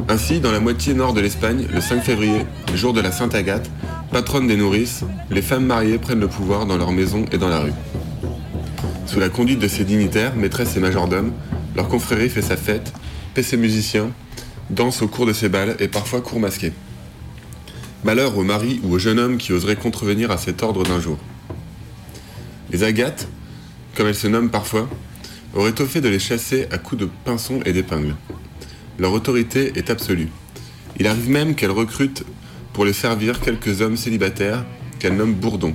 Ainsi, 0.08 0.40
dans 0.40 0.52
la 0.52 0.60
moitié 0.60 0.94
nord 0.94 1.12
de 1.12 1.20
l'Espagne, 1.20 1.66
le 1.70 1.80
5 1.80 2.02
février, 2.02 2.46
jour 2.74 2.94
de 2.94 3.00
la 3.00 3.12
Sainte 3.12 3.34
Agathe, 3.34 3.70
patronne 4.10 4.46
des 4.46 4.56
nourrices, 4.56 5.04
les 5.30 5.42
femmes 5.42 5.66
mariées 5.66 5.98
prennent 5.98 6.20
le 6.20 6.28
pouvoir 6.28 6.64
dans 6.64 6.78
leur 6.78 6.92
maison 6.92 7.26
et 7.30 7.36
dans 7.36 7.48
la 7.48 7.60
rue. 7.60 7.72
Sous 9.04 9.20
la 9.20 9.28
conduite 9.28 9.58
de 9.58 9.68
ces 9.68 9.84
dignitaires, 9.84 10.34
maîtresses 10.34 10.76
et 10.76 10.80
majordomes, 10.80 11.32
leur 11.76 11.88
confrérie 11.88 12.30
fait 12.30 12.42
sa 12.42 12.56
fête, 12.56 12.92
paie 13.34 13.42
ses 13.42 13.58
musiciens, 13.58 14.10
danse 14.70 15.02
au 15.02 15.08
cours 15.08 15.26
de 15.26 15.32
ses 15.32 15.48
balles 15.48 15.76
et 15.78 15.88
parfois 15.88 16.20
court 16.20 16.40
masqué. 16.40 16.72
Malheur 18.04 18.38
au 18.38 18.44
mari 18.44 18.80
ou 18.84 18.94
au 18.94 18.98
jeune 18.98 19.18
homme 19.18 19.38
qui 19.38 19.52
oserait 19.52 19.76
contrevenir 19.76 20.30
à 20.30 20.38
cet 20.38 20.62
ordre 20.62 20.84
d'un 20.84 21.00
jour. 21.00 21.18
Les 22.70 22.84
agates, 22.84 23.28
comme 23.96 24.06
elles 24.06 24.14
se 24.14 24.28
nomment 24.28 24.50
parfois, 24.50 24.88
auraient 25.54 25.80
au 25.80 25.84
fait 25.84 26.00
de 26.00 26.08
les 26.08 26.20
chasser 26.20 26.68
à 26.70 26.78
coups 26.78 27.02
de 27.02 27.08
pinçons 27.24 27.60
et 27.64 27.72
d'épingles. 27.72 28.14
Leur 28.98 29.12
autorité 29.12 29.72
est 29.74 29.90
absolue. 29.90 30.28
Il 31.00 31.08
arrive 31.08 31.28
même 31.28 31.56
qu'elles 31.56 31.72
recrutent 31.72 32.24
pour 32.72 32.84
les 32.84 32.92
servir 32.92 33.40
quelques 33.40 33.80
hommes 33.80 33.96
célibataires 33.96 34.64
qu'elles 35.00 35.16
nomment 35.16 35.34
bourdons, 35.34 35.74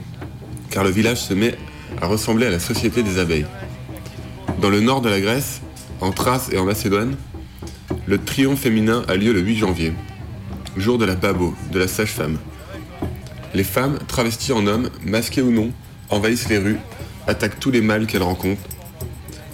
car 0.70 0.86
le 0.86 0.92
village 0.92 1.22
se 1.22 1.34
met 1.34 1.58
à 2.02 2.08
ressembler 2.08 2.46
à 2.46 2.52
la 2.52 2.60
société 2.60 3.04
des 3.04 3.20
abeilles. 3.20 3.48
Dans 4.62 4.70
le 4.70 4.80
nord 4.80 5.02
de 5.02 5.10
la 5.10 5.20
Grèce, 5.20 5.60
en 6.00 6.12
Thrace 6.12 6.50
et 6.54 6.58
en 6.58 6.64
Macédoine, 6.66 7.18
le 8.06 8.18
triomphe 8.18 8.62
féminin 8.62 9.04
a 9.10 9.16
lieu 9.16 9.34
le 9.34 9.42
8 9.42 9.58
janvier, 9.58 9.94
jour 10.78 10.98
de 10.98 11.06
la 11.06 11.16
babo, 11.16 11.54
de 11.72 11.80
la 11.80 11.88
sage-femme. 11.88 12.38
Les 13.54 13.64
femmes, 13.64 14.00
travesties 14.08 14.52
en 14.54 14.66
hommes, 14.68 14.90
masquées 15.06 15.42
ou 15.42 15.52
non, 15.52 15.72
envahissent 16.10 16.50
les 16.50 16.58
rues, 16.58 16.80
attaquent 17.28 17.60
tous 17.60 17.72
les 17.72 17.82
mâles 17.82 18.08
qu'elles 18.08 18.24
rencontrent, 18.24 18.62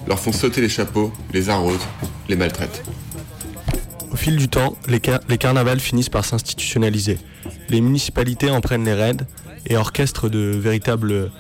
leur 0.08 0.20
font 0.20 0.32
sauter 0.32 0.62
les 0.62 0.70
chapeaux, 0.70 1.12
les 1.34 1.50
arrosent, 1.50 1.86
les 2.30 2.36
maltraitent. 2.36 2.84
Au 4.12 4.16
fil 4.16 4.38
du 4.38 4.48
temps, 4.48 4.76
les, 4.88 5.00
car- 5.00 5.20
les 5.30 5.38
carnavals 5.38 5.80
finissent 5.80 6.10
par 6.10 6.26
s'institutionnaliser. 6.26 7.20
Les 7.70 7.82
municipalités 7.82 8.50
en 8.50 8.62
prennent 8.62 8.86
les 8.86 8.94
raids 8.94 9.18
et 9.68 9.78
orchestrent 9.78 10.30
de 10.30 10.40
véritables 10.40 11.32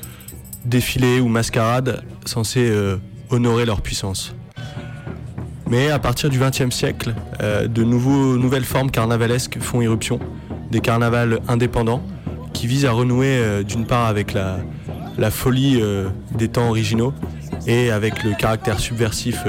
défilés 0.65 1.19
ou 1.19 1.29
mascarades 1.29 2.03
censés 2.25 2.69
euh, 2.69 2.97
honorer 3.29 3.65
leur 3.65 3.81
puissance. 3.81 4.35
Mais 5.69 5.91
à 5.91 5.99
partir 5.99 6.31
du 6.31 6.39
XXe 6.39 6.71
siècle, 6.75 7.13
euh, 7.41 7.67
de 7.67 7.83
nouvelles 7.83 8.65
formes 8.65 8.89
carnavalesques 8.89 9.59
font 9.59 9.81
irruption, 9.81 10.19
des 10.71 10.79
carnavals 10.79 11.39
indépendants 11.47 12.01
qui 12.53 12.65
visent 12.65 12.85
à 12.85 12.91
renouer 12.91 13.37
euh, 13.37 13.61
d'une 13.61 13.85
part 13.85 14.07
avec 14.07 14.33
la, 14.33 14.59
folie 15.29 15.79
euh, 15.79 16.09
des 16.31 16.47
temps 16.47 16.69
originaux 16.69 17.13
et 17.67 17.91
avec 17.91 18.23
le 18.23 18.33
caractère 18.33 18.79
subversif 18.79 19.43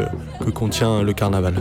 que 0.45 0.51
contient 0.51 1.03
le 1.03 1.15
carnaval. 1.15 1.55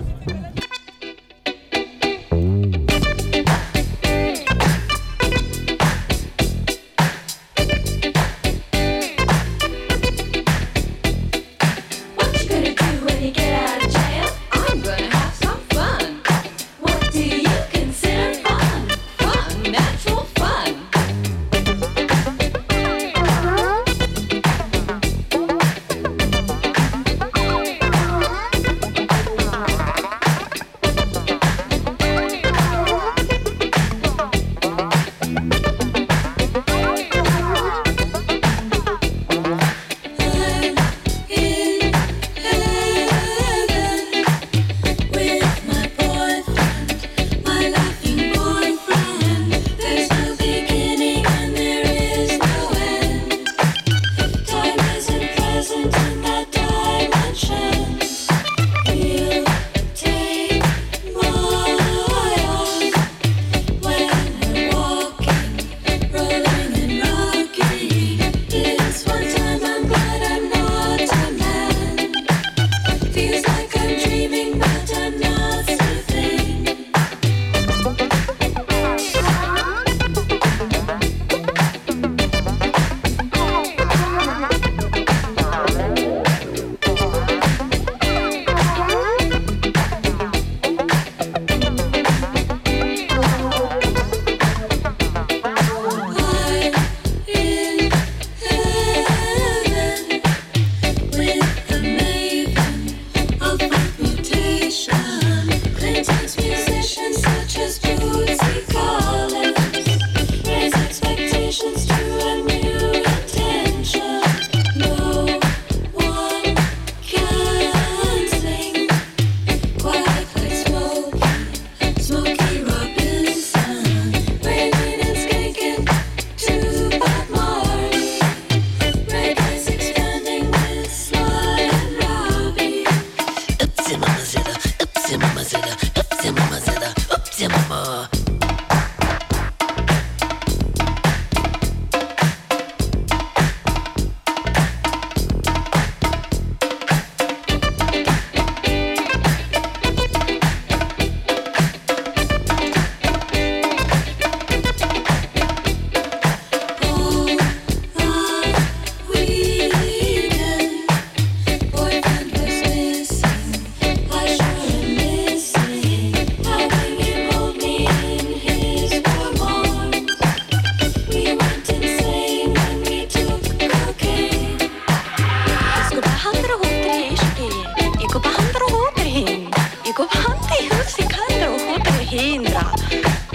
hindra 182.19 182.65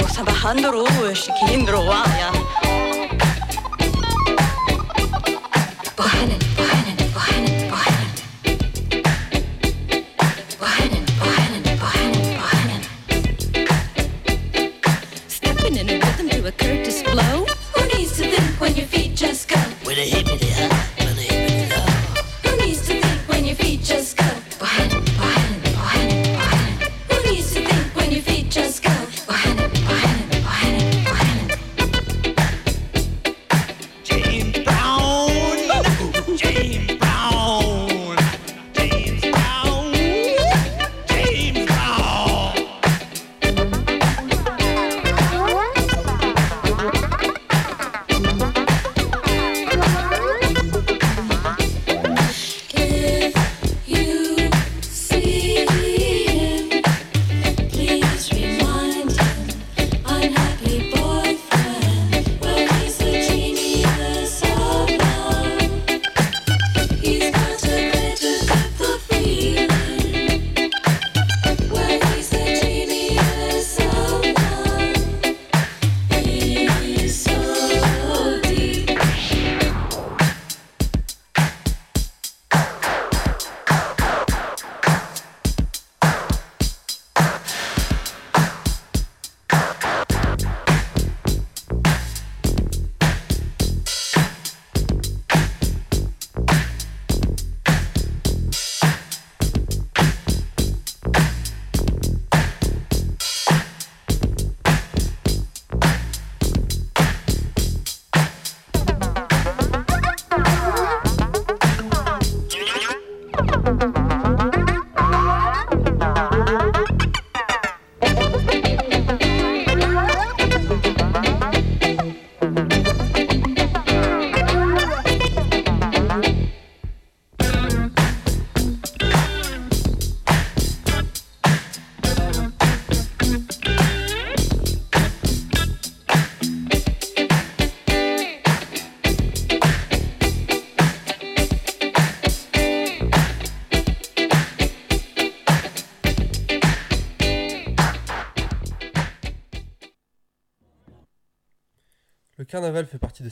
Och 0.02 0.10
sen 0.10 0.24
vad 0.24 0.34
han 0.34 0.62
drog, 0.62 1.16
Chikin 1.16 1.64
drog 1.64 1.84
han 1.84 2.34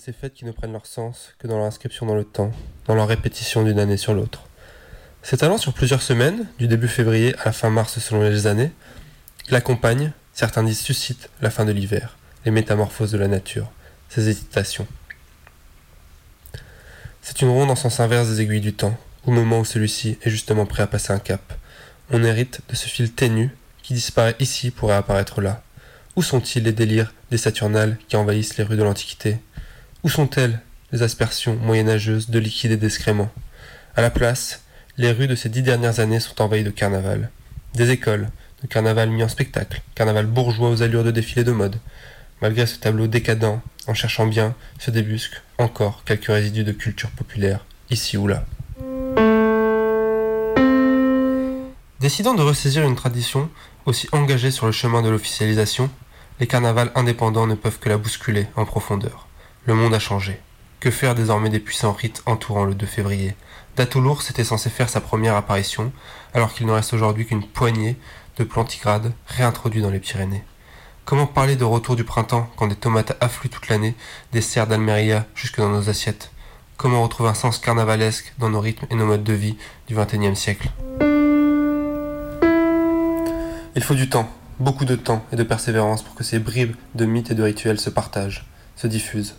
ces 0.04 0.12
fêtes 0.12 0.34
qui 0.34 0.44
ne 0.44 0.50
prennent 0.50 0.72
leur 0.72 0.86
sens 0.86 1.32
que 1.38 1.46
dans 1.46 1.58
leur 1.58 1.66
inscription 1.66 2.06
dans 2.06 2.16
le 2.16 2.24
temps, 2.24 2.50
dans 2.86 2.96
leur 2.96 3.06
répétition 3.06 3.62
d'une 3.62 3.78
année 3.78 3.96
sur 3.96 4.14
l'autre. 4.14 4.48
S'étalant 5.22 5.58
sur 5.58 5.72
plusieurs 5.72 6.02
semaines, 6.02 6.48
du 6.58 6.66
début 6.66 6.88
février 6.88 7.36
à 7.38 7.44
la 7.44 7.52
fin 7.52 7.70
mars 7.70 8.00
selon 8.00 8.22
les 8.22 8.48
années, 8.48 8.72
il 9.46 9.54
accompagne, 9.54 10.10
certains 10.32 10.64
disent 10.64 10.80
suscite, 10.80 11.30
la 11.40 11.50
fin 11.50 11.64
de 11.64 11.70
l'hiver, 11.70 12.16
les 12.44 12.50
métamorphoses 12.50 13.12
de 13.12 13.18
la 13.18 13.28
nature, 13.28 13.70
ses 14.08 14.28
hésitations. 14.28 14.88
C'est 17.20 17.40
une 17.40 17.50
ronde 17.50 17.70
en 17.70 17.76
sens 17.76 18.00
inverse 18.00 18.28
des 18.28 18.40
aiguilles 18.40 18.60
du 18.60 18.74
temps, 18.74 18.98
au 19.24 19.30
moment 19.30 19.60
où 19.60 19.64
celui-ci 19.64 20.18
est 20.22 20.30
justement 20.30 20.66
prêt 20.66 20.82
à 20.82 20.88
passer 20.88 21.12
un 21.12 21.20
cap. 21.20 21.54
On 22.10 22.24
hérite 22.24 22.60
de 22.68 22.74
ce 22.74 22.88
fil 22.88 23.12
ténu 23.12 23.54
qui 23.84 23.94
disparaît 23.94 24.34
ici 24.40 24.72
pour 24.72 24.88
réapparaître 24.88 25.40
là. 25.40 25.62
Où 26.16 26.24
sont-ils 26.24 26.64
les 26.64 26.72
délires 26.72 27.14
des 27.30 27.38
Saturnales 27.38 27.98
qui 28.08 28.16
envahissent 28.16 28.56
les 28.56 28.64
rues 28.64 28.76
de 28.76 28.82
l'Antiquité? 28.82 29.38
Où 30.04 30.08
sont-elles 30.08 30.58
les 30.90 31.04
aspersions 31.04 31.54
moyenâgeuses 31.54 32.28
de 32.28 32.40
liquide 32.40 32.72
et 32.72 32.76
d'excréments? 32.76 33.30
À 33.94 34.02
la 34.02 34.10
place, 34.10 34.64
les 34.98 35.12
rues 35.12 35.28
de 35.28 35.36
ces 35.36 35.48
dix 35.48 35.62
dernières 35.62 36.00
années 36.00 36.18
sont 36.18 36.42
envahies 36.42 36.64
de 36.64 36.70
carnaval. 36.70 37.30
Des 37.74 37.90
écoles, 37.90 38.28
de 38.62 38.66
carnaval 38.66 39.10
mis 39.10 39.22
en 39.22 39.28
spectacle, 39.28 39.80
carnaval 39.94 40.26
bourgeois 40.26 40.70
aux 40.70 40.82
allures 40.82 41.04
de 41.04 41.12
défilé 41.12 41.44
de 41.44 41.52
mode. 41.52 41.76
Malgré 42.40 42.66
ce 42.66 42.80
tableau 42.80 43.06
décadent, 43.06 43.60
en 43.86 43.94
cherchant 43.94 44.26
bien, 44.26 44.56
se 44.80 44.90
débusquent 44.90 45.40
encore 45.58 46.02
quelques 46.04 46.26
résidus 46.26 46.64
de 46.64 46.72
culture 46.72 47.10
populaire, 47.10 47.64
ici 47.88 48.16
ou 48.16 48.26
là. 48.26 48.44
Décidant 52.00 52.34
de 52.34 52.42
ressaisir 52.42 52.82
une 52.82 52.96
tradition 52.96 53.48
aussi 53.86 54.08
engagée 54.10 54.50
sur 54.50 54.66
le 54.66 54.72
chemin 54.72 55.00
de 55.00 55.10
l'officialisation, 55.10 55.88
les 56.40 56.48
carnavals 56.48 56.90
indépendants 56.96 57.46
ne 57.46 57.54
peuvent 57.54 57.78
que 57.78 57.88
la 57.88 57.98
bousculer 57.98 58.48
en 58.56 58.64
profondeur. 58.64 59.28
Le 59.64 59.74
monde 59.74 59.94
a 59.94 60.00
changé. 60.00 60.40
Que 60.80 60.90
faire 60.90 61.14
désormais 61.14 61.48
des 61.48 61.60
puissants 61.60 61.92
rites 61.92 62.24
entourant 62.26 62.64
le 62.64 62.74
2 62.74 62.84
février? 62.84 63.36
Date 63.76 63.94
l'ours 63.94 64.28
était 64.28 64.42
censé 64.42 64.70
faire 64.70 64.88
sa 64.88 65.00
première 65.00 65.36
apparition, 65.36 65.92
alors 66.34 66.52
qu'il 66.52 66.66
ne 66.66 66.72
reste 66.72 66.94
aujourd'hui 66.94 67.26
qu'une 67.26 67.46
poignée 67.46 67.96
de 68.38 68.42
plantigrades 68.44 69.12
réintroduits 69.28 69.80
dans 69.80 69.90
les 69.90 70.00
Pyrénées. 70.00 70.42
Comment 71.04 71.28
parler 71.28 71.54
de 71.54 71.62
retour 71.62 71.94
du 71.94 72.02
printemps 72.02 72.50
quand 72.56 72.66
des 72.66 72.74
tomates 72.74 73.16
affluent 73.20 73.50
toute 73.50 73.68
l'année, 73.68 73.94
des 74.32 74.40
serres 74.40 74.66
d'Almeria 74.66 75.26
jusque 75.36 75.58
dans 75.58 75.68
nos 75.68 75.88
assiettes? 75.88 76.32
Comment 76.76 77.04
retrouver 77.04 77.28
un 77.28 77.34
sens 77.34 77.58
carnavalesque 77.58 78.32
dans 78.40 78.50
nos 78.50 78.60
rythmes 78.60 78.86
et 78.90 78.96
nos 78.96 79.06
modes 79.06 79.22
de 79.22 79.32
vie 79.32 79.56
du 79.86 79.94
XXIe 79.94 80.34
siècle? 80.34 80.70
Il 83.76 83.82
faut 83.84 83.94
du 83.94 84.08
temps, 84.08 84.28
beaucoup 84.58 84.86
de 84.86 84.96
temps 84.96 85.24
et 85.32 85.36
de 85.36 85.44
persévérance 85.44 86.02
pour 86.02 86.16
que 86.16 86.24
ces 86.24 86.40
bribes 86.40 86.74
de 86.96 87.04
mythes 87.04 87.30
et 87.30 87.36
de 87.36 87.44
rituels 87.44 87.78
se 87.78 87.90
partagent, 87.90 88.44
se 88.74 88.88
diffusent. 88.88 89.36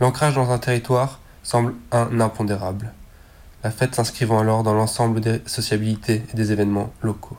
L'ancrage 0.00 0.34
dans 0.34 0.50
un 0.50 0.58
territoire 0.58 1.20
semble 1.44 1.74
un 1.92 2.20
impondérable. 2.20 2.92
La 3.62 3.70
fête 3.70 3.94
s'inscrivant 3.94 4.40
alors 4.40 4.64
dans 4.64 4.74
l'ensemble 4.74 5.20
des 5.20 5.40
sociabilités 5.46 6.22
et 6.32 6.36
des 6.36 6.50
événements 6.50 6.92
locaux. 7.00 7.36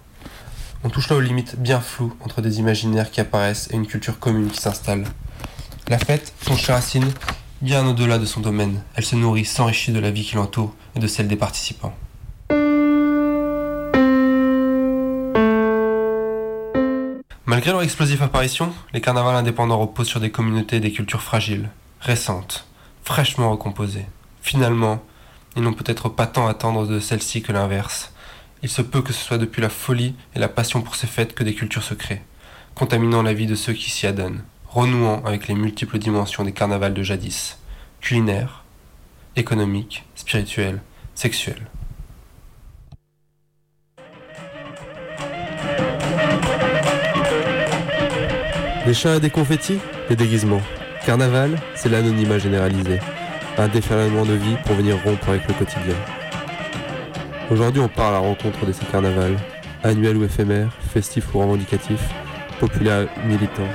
On 0.85 0.89
touche 0.89 1.09
là 1.09 1.17
aux 1.17 1.21
limites 1.21 1.59
bien 1.59 1.81
floues 1.81 2.15
entre 2.21 2.41
des 2.41 2.59
imaginaires 2.59 3.11
qui 3.11 3.19
apparaissent 3.19 3.67
et 3.71 3.75
une 3.75 3.87
culture 3.87 4.19
commune 4.19 4.49
qui 4.49 4.61
s'installe. 4.61 5.03
La 5.89 5.99
fête 5.99 6.33
songe 6.41 6.63
ses 6.63 6.71
racines 6.71 7.11
bien 7.61 7.85
au-delà 7.85 8.19
de 8.19 8.25
son 8.25 8.39
domaine. 8.39 8.81
Elle 8.95 9.05
se 9.05 9.15
nourrit, 9.17 9.45
s'enrichit 9.45 9.91
de 9.91 9.99
la 9.99 10.11
vie 10.11 10.23
qui 10.23 10.35
l'entoure 10.35 10.73
et 10.95 10.99
de 10.99 11.07
celle 11.07 11.27
des 11.27 11.35
participants. 11.35 11.93
Malgré 17.45 17.71
leur 17.71 17.81
explosive 17.81 18.23
apparition, 18.23 18.73
les 18.93 19.01
carnavals 19.01 19.35
indépendants 19.35 19.79
reposent 19.79 20.07
sur 20.07 20.19
des 20.19 20.31
communautés 20.31 20.77
et 20.77 20.79
des 20.79 20.91
cultures 20.91 21.21
fragiles, 21.21 21.69
récentes, 22.05 22.67
fraîchement 23.03 23.49
recomposées. 23.49 24.05
Finalement, 24.41 25.03
ils 25.55 25.63
n'ont 25.63 25.73
peut-être 25.73 26.07
pas 26.07 26.27
tant 26.27 26.47
à 26.47 26.51
attendre 26.51 26.85
de 26.85 26.99
celles-ci 26.99 27.41
que 27.41 27.51
l'inverse. 27.51 28.13
Il 28.61 28.69
se 28.69 28.83
peut 28.83 29.01
que 29.01 29.11
ce 29.11 29.23
soit 29.23 29.39
depuis 29.39 29.61
la 29.61 29.69
folie 29.69 30.15
et 30.35 30.39
la 30.39 30.47
passion 30.47 30.81
pour 30.81 30.95
ces 30.95 31.07
fêtes 31.07 31.33
que 31.33 31.43
des 31.43 31.55
cultures 31.55 31.83
se 31.83 31.95
créent, 31.95 32.23
contaminant 32.75 33.23
la 33.23 33.33
vie 33.33 33.47
de 33.47 33.55
ceux 33.55 33.73
qui 33.73 33.89
s'y 33.89 34.05
adonnent, 34.05 34.43
renouant 34.67 35.23
avec 35.25 35.47
les 35.47 35.55
multiples 35.55 35.97
dimensions 35.97 36.43
des 36.43 36.51
carnavals 36.51 36.93
de 36.93 37.03
jadis, 37.03 37.57
culinaires, 38.01 38.63
économiques, 39.35 40.05
spirituels, 40.15 40.81
sexuels. 41.15 41.65
Des 48.85 48.93
chats 48.93 49.15
et 49.15 49.19
des 49.19 49.31
confettis, 49.31 49.79
des 50.09 50.15
déguisements. 50.15 50.61
Carnaval, 51.05 51.55
c'est 51.75 51.89
l'anonymat 51.89 52.39
généralisé, 52.39 52.99
un 53.59 53.67
déferlement 53.67 54.25
de 54.25 54.33
vie 54.33 54.55
pour 54.65 54.75
venir 54.75 54.97
rompre 55.03 55.29
avec 55.29 55.47
le 55.47 55.53
quotidien. 55.53 55.93
Aujourd'hui, 57.51 57.79
on 57.79 57.87
parle 57.87 58.15
à 58.15 58.19
la 58.19 58.27
rencontre 58.27 58.65
de 58.65 58.71
ces 58.71 58.85
carnavals, 58.85 59.37
annuels 59.83 60.17
ou 60.17 60.23
éphémères, 60.23 60.71
festifs 60.91 61.35
ou 61.35 61.39
revendicatifs, 61.39 62.09
populaires 62.59 63.07
militants. 63.23 63.69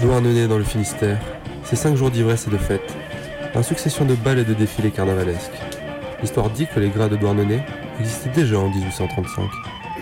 Douarnenez 0.00 0.48
dans 0.48 0.58
le 0.58 0.64
Finistère, 0.64 1.20
c'est 1.62 1.76
cinq 1.76 1.94
jours 1.94 2.10
d'ivresse 2.10 2.48
et 2.48 2.50
de 2.50 2.58
fête, 2.58 2.96
un 3.54 3.62
succession 3.62 4.04
de 4.04 4.16
balles 4.16 4.40
et 4.40 4.44
de 4.44 4.54
défilés 4.54 4.90
carnavalesques. 4.90 5.73
L'histoire 6.24 6.48
dit 6.48 6.66
que 6.66 6.80
les 6.80 6.88
grades 6.88 7.10
de 7.10 7.16
Douarnenez 7.16 7.60
existaient 8.00 8.30
déjà 8.30 8.58
en 8.58 8.70
1835. 8.70 9.44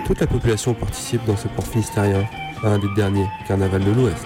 Toute 0.07 0.20
la 0.20 0.29
population 0.29 0.73
participe 0.73 1.25
dans 1.25 1.37
ce 1.37 1.49
port 1.49 1.66
finistérien 1.66 2.23
à 2.62 2.68
un 2.68 2.79
des 2.79 2.87
derniers 2.95 3.27
carnavals 3.49 3.83
de 3.83 3.91
l'Ouest. 3.91 4.25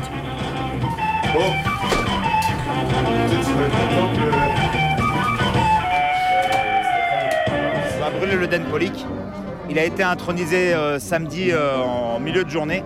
On 7.97 8.01
va 8.01 8.11
brûler 8.11 8.36
le 8.36 8.47
Den 8.47 8.64
Polic. 8.64 9.07
Il 9.70 9.78
a 9.78 9.84
été 9.86 10.03
intronisé 10.03 10.74
euh, 10.74 10.99
samedi 10.99 11.51
euh, 11.51 11.78
en 11.78 12.20
milieu 12.20 12.44
de 12.44 12.51
journée 12.51 12.84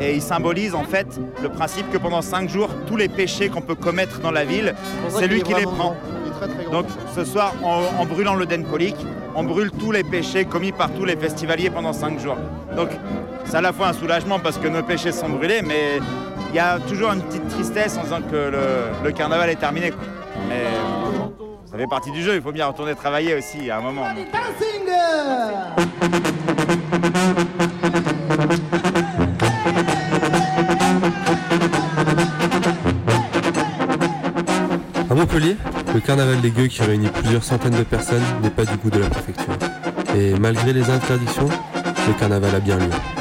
et 0.00 0.14
il 0.14 0.22
symbolise 0.22 0.74
en 0.74 0.84
fait 0.84 1.20
le 1.42 1.50
principe 1.50 1.90
que 1.92 1.98
pendant 1.98 2.22
cinq 2.22 2.48
jours, 2.48 2.70
tous 2.86 2.96
les 2.96 3.08
péchés 3.08 3.50
qu'on 3.50 3.60
peut 3.60 3.74
commettre 3.74 4.20
dans 4.20 4.30
la 4.30 4.46
ville, 4.46 4.74
c'est 5.10 5.26
lui 5.26 5.42
qui 5.42 5.52
les 5.52 5.64
prend. 5.64 5.94
Donc 6.72 6.86
ce 7.14 7.24
soir, 7.24 7.54
en, 7.62 7.82
en 8.00 8.04
brûlant 8.06 8.34
le 8.34 8.46
Den 8.46 8.64
Polic, 8.64 8.96
on 9.34 9.44
brûle 9.44 9.70
tous 9.70 9.92
les 9.92 10.04
péchés 10.04 10.44
commis 10.44 10.72
par 10.72 10.90
tous 10.92 11.04
les 11.04 11.16
festivaliers 11.16 11.70
pendant 11.70 11.92
cinq 11.92 12.18
jours. 12.18 12.36
Donc 12.76 12.90
c'est 13.44 13.56
à 13.56 13.60
la 13.60 13.72
fois 13.72 13.88
un 13.88 13.92
soulagement 13.92 14.38
parce 14.38 14.58
que 14.58 14.68
nos 14.68 14.82
péchés 14.82 15.12
sont 15.12 15.28
brûlés, 15.28 15.62
mais 15.62 16.00
il 16.50 16.56
y 16.56 16.58
a 16.58 16.78
toujours 16.80 17.12
une 17.12 17.22
petite 17.22 17.48
tristesse 17.48 17.96
en 17.98 18.02
disant 18.02 18.22
que 18.22 18.36
le, 18.36 18.60
le 19.04 19.12
carnaval 19.12 19.50
est 19.50 19.56
terminé. 19.56 19.90
quoi. 19.90 20.02
Mais 20.48 20.64
ça 21.70 21.76
fait 21.76 21.86
partie 21.88 22.10
du 22.10 22.22
jeu, 22.22 22.34
il 22.36 22.42
faut 22.42 22.52
bien 22.52 22.66
retourner 22.66 22.94
travailler 22.94 23.34
aussi 23.34 23.70
à 23.70 23.78
un 23.78 23.80
moment. 23.80 24.04
Le 35.30 36.00
carnaval 36.00 36.40
des 36.40 36.50
gueux 36.50 36.68
qui 36.68 36.82
réunit 36.82 37.08
plusieurs 37.08 37.44
centaines 37.44 37.76
de 37.76 37.82
personnes 37.82 38.22
n'est 38.42 38.50
pas 38.50 38.64
du 38.64 38.76
goût 38.78 38.90
de 38.90 38.98
la 38.98 39.10
préfecture. 39.10 39.52
Et 40.16 40.32
malgré 40.38 40.72
les 40.72 40.88
interdictions, 40.90 41.48
le 42.06 42.18
carnaval 42.18 42.54
a 42.54 42.60
bien 42.60 42.78
lieu. 42.78 43.17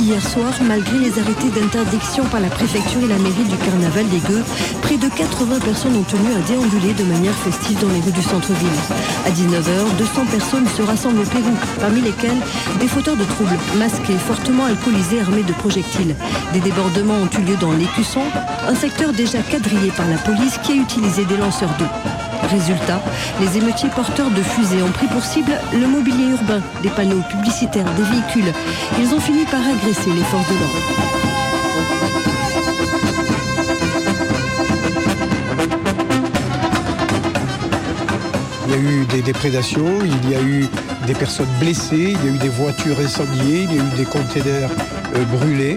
Hier 0.00 0.20
soir, 0.22 0.52
malgré 0.62 0.98
les 0.98 1.18
arrêtés 1.18 1.48
d'interdiction 1.48 2.24
par 2.24 2.40
la 2.40 2.48
préfecture 2.48 3.02
et 3.02 3.08
la 3.08 3.16
mairie 3.18 3.44
du 3.44 3.56
carnaval 3.56 4.06
des 4.08 4.18
Gueux, 4.18 4.44
près 4.82 4.96
de 4.96 5.08
80 5.08 5.60
personnes 5.60 5.96
ont 5.96 6.02
tenu 6.02 6.30
à 6.32 6.40
déambuler 6.46 6.92
de 6.92 7.04
manière 7.04 7.34
festive 7.34 7.80
dans 7.80 7.88
les 7.88 8.00
rues 8.00 8.12
du 8.12 8.22
centre-ville. 8.22 8.68
À 9.26 9.30
19h, 9.30 9.96
200 9.96 10.26
personnes 10.30 10.68
se 10.68 10.82
rassemblent 10.82 11.20
au 11.20 11.24
Pérou, 11.24 11.56
parmi 11.80 12.02
lesquelles 12.02 12.40
des 12.80 12.86
fauteurs 12.86 13.16
de 13.16 13.24
troubles, 13.24 13.58
masqués, 13.76 14.18
fortement 14.18 14.66
alcoolisés, 14.66 15.20
armés 15.20 15.42
de 15.42 15.52
projectiles. 15.54 16.14
Des 16.52 16.60
débordements 16.60 17.22
ont 17.22 17.38
eu 17.38 17.42
lieu 17.42 17.56
dans 17.56 17.72
l'Écusson, 17.72 18.22
un 18.68 18.74
secteur 18.74 19.12
déjà 19.12 19.38
quadrillé 19.38 19.90
par 19.90 20.06
la 20.08 20.18
police 20.18 20.58
qui 20.62 20.72
a 20.72 20.76
utilisé 20.76 21.24
des 21.24 21.38
lanceurs 21.38 21.74
d'eau. 21.78 22.13
Résultat, 22.54 23.02
les 23.40 23.58
émeutiers 23.58 23.88
porteurs 23.88 24.30
de 24.30 24.40
fusées 24.40 24.80
ont 24.80 24.92
pris 24.92 25.08
pour 25.08 25.24
cible 25.24 25.50
le 25.72 25.88
mobilier 25.88 26.28
urbain, 26.30 26.62
des 26.84 26.88
panneaux 26.88 27.20
publicitaires, 27.28 27.92
des 27.94 28.04
véhicules. 28.04 28.52
Ils 29.00 29.12
ont 29.12 29.18
fini 29.18 29.44
par 29.46 29.58
agresser 29.60 30.10
les 30.10 30.22
forces 30.22 30.46
de 30.46 30.54
l'ordre. 30.54 30.78
Il 38.68 38.70
y 38.70 38.74
a 38.74 38.78
eu 38.78 39.04
des 39.06 39.22
déprédations, 39.22 39.98
il 40.04 40.30
y 40.30 40.36
a 40.36 40.40
eu 40.40 40.68
des 41.08 41.14
personnes 41.14 41.50
blessées, 41.58 42.14
il 42.14 42.24
y 42.24 42.28
a 42.28 42.34
eu 42.36 42.38
des 42.38 42.50
voitures 42.50 43.00
incendiées, 43.00 43.64
il 43.64 43.74
y 43.74 43.80
a 43.80 43.82
eu 43.82 43.96
des 43.96 44.04
containers 44.04 44.70
euh, 45.16 45.24
brûlés, 45.24 45.76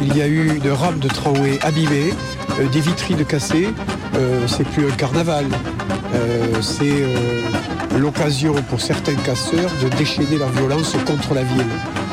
il 0.00 0.16
y 0.16 0.22
a 0.22 0.28
eu 0.28 0.60
de 0.60 0.70
rames 0.70 1.00
de 1.00 1.08
tramway 1.08 1.58
abîmées, 1.62 2.14
euh, 2.60 2.68
des 2.68 2.80
vitrines 2.80 3.24
cassées. 3.24 3.70
Euh, 4.14 4.46
c'est 4.46 4.68
plus 4.68 4.86
un 4.86 4.94
carnaval. 4.94 5.46
Euh, 6.22 6.62
c'est 6.62 7.02
euh, 7.02 7.42
l'occasion 7.98 8.54
pour 8.68 8.80
certains 8.80 9.14
casseurs 9.16 9.70
de 9.82 9.88
déchaîner 9.96 10.38
leur 10.38 10.50
violence 10.50 10.96
contre 11.04 11.34
la 11.34 11.42
ville 11.42 11.66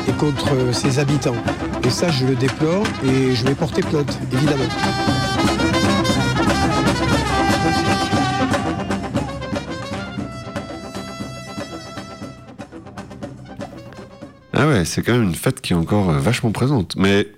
et 0.08 0.12
contre 0.12 0.52
euh, 0.54 0.72
ses 0.72 0.98
habitants. 0.98 1.36
Et 1.84 1.90
ça, 1.90 2.10
je 2.10 2.26
le 2.26 2.34
déplore 2.34 2.82
et 3.04 3.34
je 3.34 3.44
vais 3.44 3.54
porter 3.54 3.82
plainte, 3.82 4.18
évidemment. 4.32 4.64
Ah 14.52 14.66
ouais, 14.66 14.84
c'est 14.84 15.02
quand 15.02 15.12
même 15.12 15.22
une 15.22 15.34
fête 15.34 15.60
qui 15.60 15.72
est 15.72 15.76
encore 15.76 16.10
vachement 16.10 16.50
présente. 16.50 16.96
Mais 16.96 17.28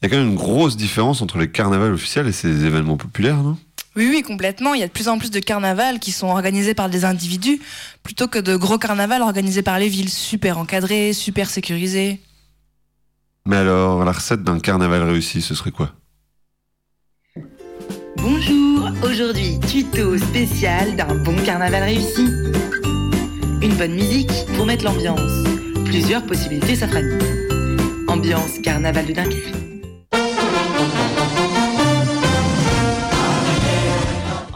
il 0.00 0.04
y 0.04 0.06
a 0.06 0.08
quand 0.08 0.16
même 0.16 0.30
une 0.30 0.36
grosse 0.36 0.76
différence 0.76 1.20
entre 1.20 1.38
les 1.38 1.50
carnavals 1.50 1.92
officiels 1.92 2.26
et 2.26 2.32
ces 2.32 2.64
événements 2.64 2.96
populaires, 2.96 3.42
non? 3.42 3.58
Oui, 3.96 4.08
oui, 4.10 4.22
complètement. 4.22 4.74
Il 4.74 4.80
y 4.80 4.84
a 4.84 4.86
de 4.86 4.92
plus 4.92 5.08
en 5.08 5.18
plus 5.18 5.30
de 5.30 5.40
carnavals 5.40 5.98
qui 5.98 6.12
sont 6.12 6.28
organisés 6.28 6.74
par 6.74 6.88
des 6.88 7.04
individus 7.04 7.60
plutôt 8.02 8.28
que 8.28 8.38
de 8.38 8.54
gros 8.56 8.78
carnavals 8.78 9.22
organisés 9.22 9.62
par 9.62 9.78
les 9.78 9.88
villes, 9.88 10.10
super 10.10 10.58
encadrés, 10.58 11.12
super 11.12 11.50
sécurisés. 11.50 12.20
Mais 13.46 13.56
alors, 13.56 14.04
la 14.04 14.12
recette 14.12 14.42
d'un 14.42 14.60
carnaval 14.60 15.02
réussi, 15.02 15.40
ce 15.40 15.54
serait 15.54 15.70
quoi? 15.70 15.92
Bonjour, 18.16 18.90
aujourd'hui 19.02 19.58
tuto 19.60 20.18
spécial 20.18 20.96
d'un 20.96 21.14
bon 21.14 21.36
carnaval 21.44 21.82
réussi. 21.82 22.26
Une 23.62 23.74
bonne 23.76 23.94
musique 23.94 24.30
pour 24.54 24.66
mettre 24.66 24.84
l'ambiance. 24.84 25.46
Plusieurs 25.84 26.24
possibilités 26.26 26.76
s'affranient. 26.76 27.18
Ambiance 28.06 28.58
carnaval 28.62 29.06
de 29.06 29.12
Dunkerque. 29.12 29.67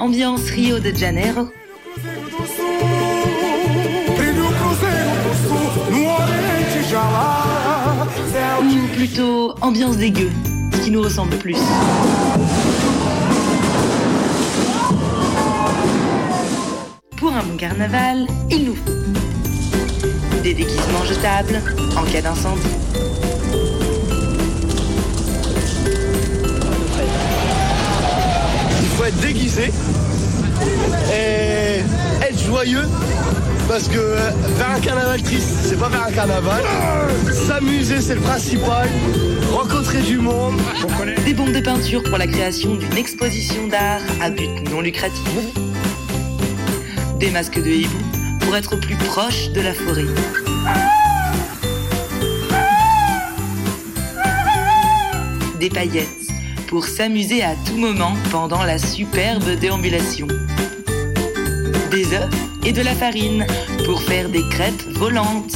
Ambiance 0.03 0.50
Rio 0.50 0.80
de 0.80 0.92
Janeiro. 0.92 1.48
Ou 8.61 8.96
plutôt 8.96 9.55
ambiance 9.61 9.96
des 9.96 10.11
gueux, 10.11 10.32
ce 10.72 10.80
qui 10.80 10.90
nous 10.90 11.03
ressemble 11.03 11.36
plus. 11.36 11.55
Pour 17.16 17.32
un 17.32 17.44
bon 17.44 17.57
carnaval, 17.57 18.26
il 18.50 18.64
nous 18.64 18.76
des 20.42 20.55
déguisements 20.55 21.05
jetables 21.05 21.62
en 21.96 22.03
cas 22.11 22.22
d'incendie. 22.22 22.82
Parce 33.73 33.89
que 33.89 33.97
euh, 33.97 34.31
faire 34.59 34.70
un 34.70 34.81
carnaval 34.81 35.23
triste, 35.23 35.49
c'est 35.62 35.79
pas 35.79 35.89
faire 35.89 36.07
un 36.07 36.12
carnaval. 36.12 36.62
S'amuser, 37.33 38.03
c'est 38.03 38.16
le 38.16 38.20
principal. 38.20 38.87
Rencontrer 39.51 40.03
du 40.03 40.18
monde. 40.18 40.61
Des 41.25 41.33
bombes 41.33 41.53
de 41.53 41.61
peinture 41.61 42.03
pour 42.03 42.18
la 42.18 42.27
création 42.27 42.75
d'une 42.75 42.99
exposition 42.99 43.68
d'art 43.68 44.03
à 44.20 44.29
but 44.29 44.51
non 44.70 44.83
lucratif. 44.83 45.25
Des 47.18 47.31
masques 47.31 47.62
de 47.62 47.70
hibou 47.70 47.97
pour 48.41 48.55
être 48.57 48.77
plus 48.77 48.97
proche 48.97 49.49
de 49.53 49.62
la 49.62 49.73
forêt. 49.73 50.05
Des 55.59 55.70
paillettes 55.70 56.09
pour 56.66 56.85
s'amuser 56.85 57.43
à 57.43 57.55
tout 57.66 57.79
moment 57.79 58.12
pendant 58.31 58.64
la 58.64 58.77
superbe 58.77 59.49
déambulation. 59.59 60.27
Des 61.91 62.12
œufs 62.12 62.51
et 62.65 62.73
de 62.73 62.83
la 62.83 62.95
farine 62.95 63.47
pour 63.85 64.03
faire 64.03 64.29
des 64.29 64.47
crêpes 64.49 64.83
volantes. 64.95 65.55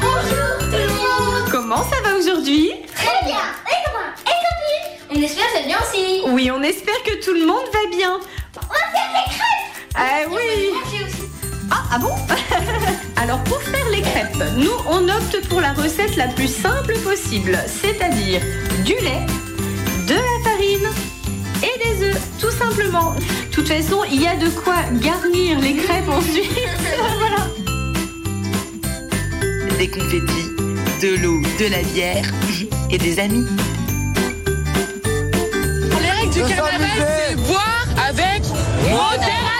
Bonjour 0.00 0.58
tout 0.58 0.76
le 0.76 0.88
monde. 0.88 1.50
Comment 1.50 1.82
ça 1.84 1.96
va 2.04 2.16
aujourd'hui? 2.18 2.72
Très 2.94 3.24
bien. 3.24 3.40
Et 3.68 3.76
comment 3.84 4.08
Et 4.26 4.36
copine 4.44 5.16
On 5.16 5.22
espère 5.22 5.44
que 5.46 5.52
ça 5.52 5.60
va 5.60 5.66
bien 5.66 5.78
aussi. 5.80 6.22
Oui, 6.28 6.50
on 6.50 6.62
espère 6.62 7.02
que 7.04 7.24
tout 7.24 7.34
le 7.34 7.46
monde 7.46 7.64
va 7.72 7.96
bien. 7.96 8.20
On 8.56 8.60
va 8.60 8.78
faire 8.92 9.10
des 9.14 9.30
crêpes. 9.30 9.94
Ah 9.94 10.28
oui. 10.30 10.70
Ah, 11.70 11.82
ah 11.92 11.98
bon? 11.98 12.14
Alors 13.22 13.42
pour 13.44 13.62
faire 13.62 13.88
les 13.90 14.02
crêpes, 14.02 14.44
nous 14.56 14.72
on 14.88 15.08
opte 15.08 15.48
pour 15.48 15.60
la 15.60 15.72
recette 15.72 16.16
la 16.16 16.28
plus 16.28 16.52
simple 16.52 16.98
possible, 16.98 17.58
c'est-à-dire 17.66 18.40
du 18.84 18.94
lait, 18.94 19.26
de 20.06 20.14
la 20.14 20.50
farine 20.50 20.88
des 21.78 22.04
œufs, 22.04 22.20
tout 22.40 22.50
simplement. 22.50 23.14
De 23.52 23.56
toute 23.56 23.68
façon, 23.68 24.02
il 24.10 24.22
y 24.22 24.26
a 24.26 24.34
de 24.34 24.48
quoi 24.48 24.76
garnir 24.92 25.60
les 25.60 25.76
crêpes 25.76 26.08
ensuite. 26.08 26.50
voilà. 27.18 27.36
Des 29.78 29.88
confettis, 29.88 30.48
de 31.02 31.16
l'eau, 31.22 31.38
de 31.60 31.66
la 31.70 31.82
bière 31.82 32.24
et 32.90 32.96
des 32.96 33.18
amis. 33.18 33.44
Les 36.00 36.10
règles 36.10 36.32
du 36.32 36.40
carnaval, 36.40 36.88
c'est 37.28 37.36
boire 37.36 37.86
avec 38.08 38.42
modération. 38.90 39.51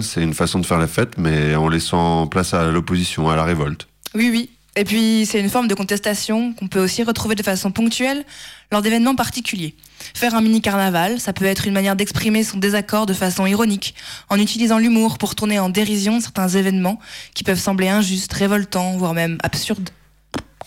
Carnaval, 0.00 0.02
c'est 0.02 0.22
une 0.22 0.34
façon 0.34 0.58
de 0.58 0.66
faire 0.66 0.78
la 0.78 0.86
fête, 0.86 1.18
mais 1.18 1.54
en 1.54 1.68
laissant 1.68 2.26
place 2.26 2.54
à 2.54 2.70
l'opposition, 2.70 3.28
à 3.28 3.36
la 3.36 3.44
révolte. 3.44 3.86
Oui, 4.14 4.30
oui. 4.30 4.50
Et 4.76 4.84
puis, 4.84 5.26
c'est 5.26 5.40
une 5.40 5.50
forme 5.50 5.66
de 5.66 5.74
contestation 5.74 6.52
qu'on 6.52 6.68
peut 6.68 6.80
aussi 6.80 7.02
retrouver 7.02 7.34
de 7.34 7.42
façon 7.42 7.72
ponctuelle 7.72 8.24
lors 8.70 8.82
d'événements 8.82 9.16
particuliers. 9.16 9.74
Faire 10.14 10.34
un 10.34 10.40
mini-carnaval, 10.40 11.18
ça 11.18 11.32
peut 11.32 11.44
être 11.44 11.66
une 11.66 11.74
manière 11.74 11.96
d'exprimer 11.96 12.44
son 12.44 12.58
désaccord 12.58 13.06
de 13.06 13.12
façon 13.12 13.46
ironique, 13.46 13.94
en 14.28 14.38
utilisant 14.38 14.78
l'humour 14.78 15.18
pour 15.18 15.34
tourner 15.34 15.58
en 15.58 15.68
dérision 15.68 16.20
certains 16.20 16.48
événements 16.48 17.00
qui 17.34 17.42
peuvent 17.42 17.58
sembler 17.58 17.88
injustes, 17.88 18.32
révoltants, 18.32 18.96
voire 18.96 19.12
même 19.12 19.38
absurdes. 19.42 19.90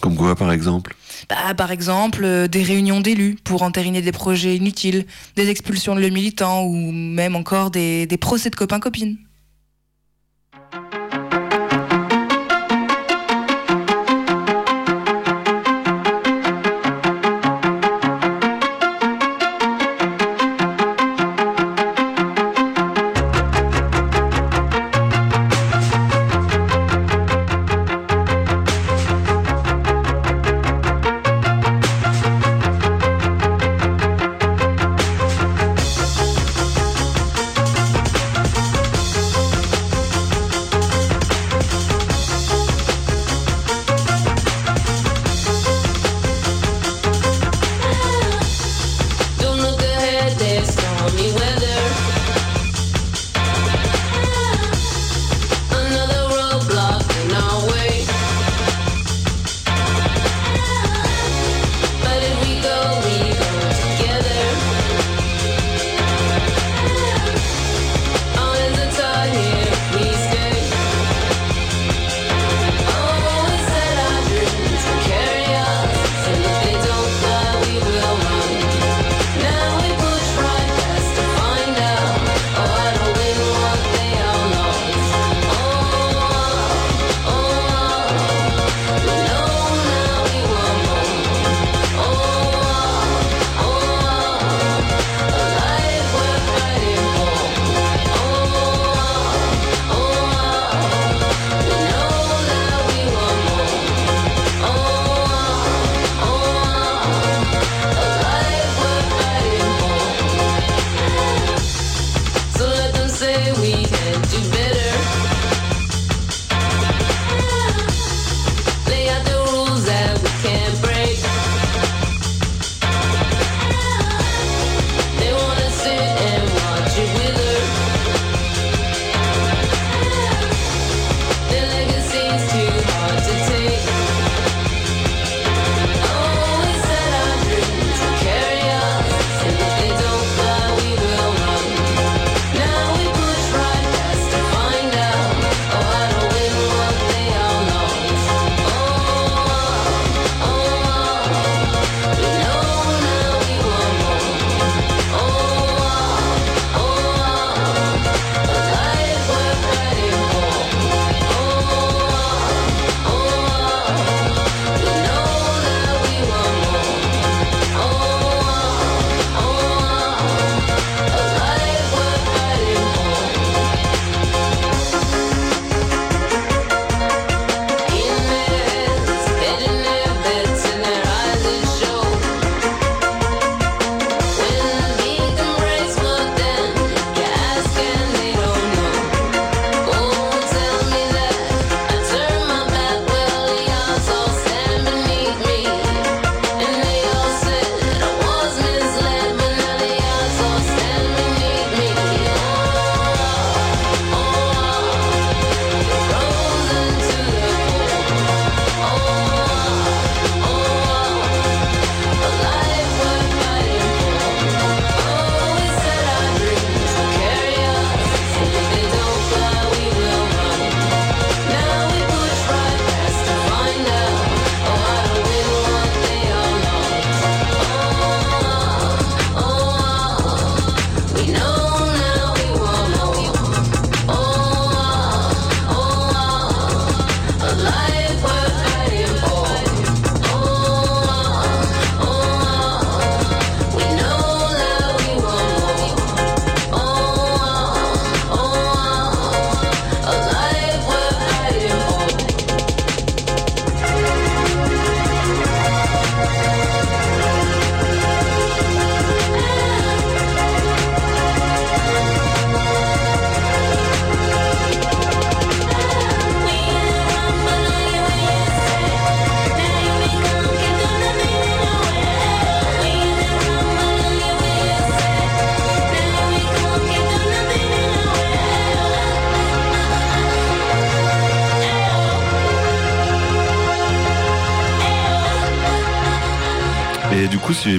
Comme 0.03 0.17
quoi, 0.17 0.35
par 0.35 0.51
exemple 0.51 0.97
Bah, 1.29 1.53
par 1.55 1.71
exemple, 1.71 2.25
euh, 2.25 2.49
des 2.49 2.61
réunions 2.61 2.99
d'élus 2.99 3.37
pour 3.41 3.63
entériner 3.63 4.01
des 4.01 4.11
projets 4.11 4.57
inutiles, 4.57 5.05
des 5.37 5.49
expulsions 5.49 5.95
de 5.95 6.01
le 6.01 6.09
militant 6.09 6.65
ou 6.65 6.91
même 6.91 7.37
encore 7.37 7.71
des, 7.71 8.05
des 8.05 8.17
procès 8.17 8.49
de 8.49 8.55
copains-copines. 8.57 9.15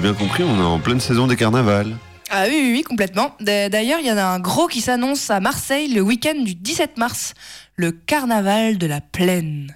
Bien 0.00 0.14
compris, 0.14 0.42
on 0.42 0.56
est 0.58 0.64
en 0.64 0.78
pleine 0.78 1.00
saison 1.00 1.26
des 1.26 1.36
carnavals. 1.36 1.96
Ah 2.30 2.44
oui, 2.48 2.60
oui, 2.62 2.72
oui, 2.72 2.82
complètement. 2.82 3.36
D'ailleurs, 3.40 4.00
il 4.00 4.06
y 4.06 4.12
en 4.12 4.16
a 4.16 4.24
un 4.24 4.40
gros 4.40 4.66
qui 4.66 4.80
s'annonce 4.80 5.30
à 5.30 5.40
Marseille 5.40 5.88
le 5.88 6.00
week-end 6.00 6.40
du 6.40 6.54
17 6.54 6.96
mars, 6.96 7.34
le 7.76 7.92
carnaval 7.92 8.78
de 8.78 8.86
la 8.86 9.00
plaine. 9.00 9.74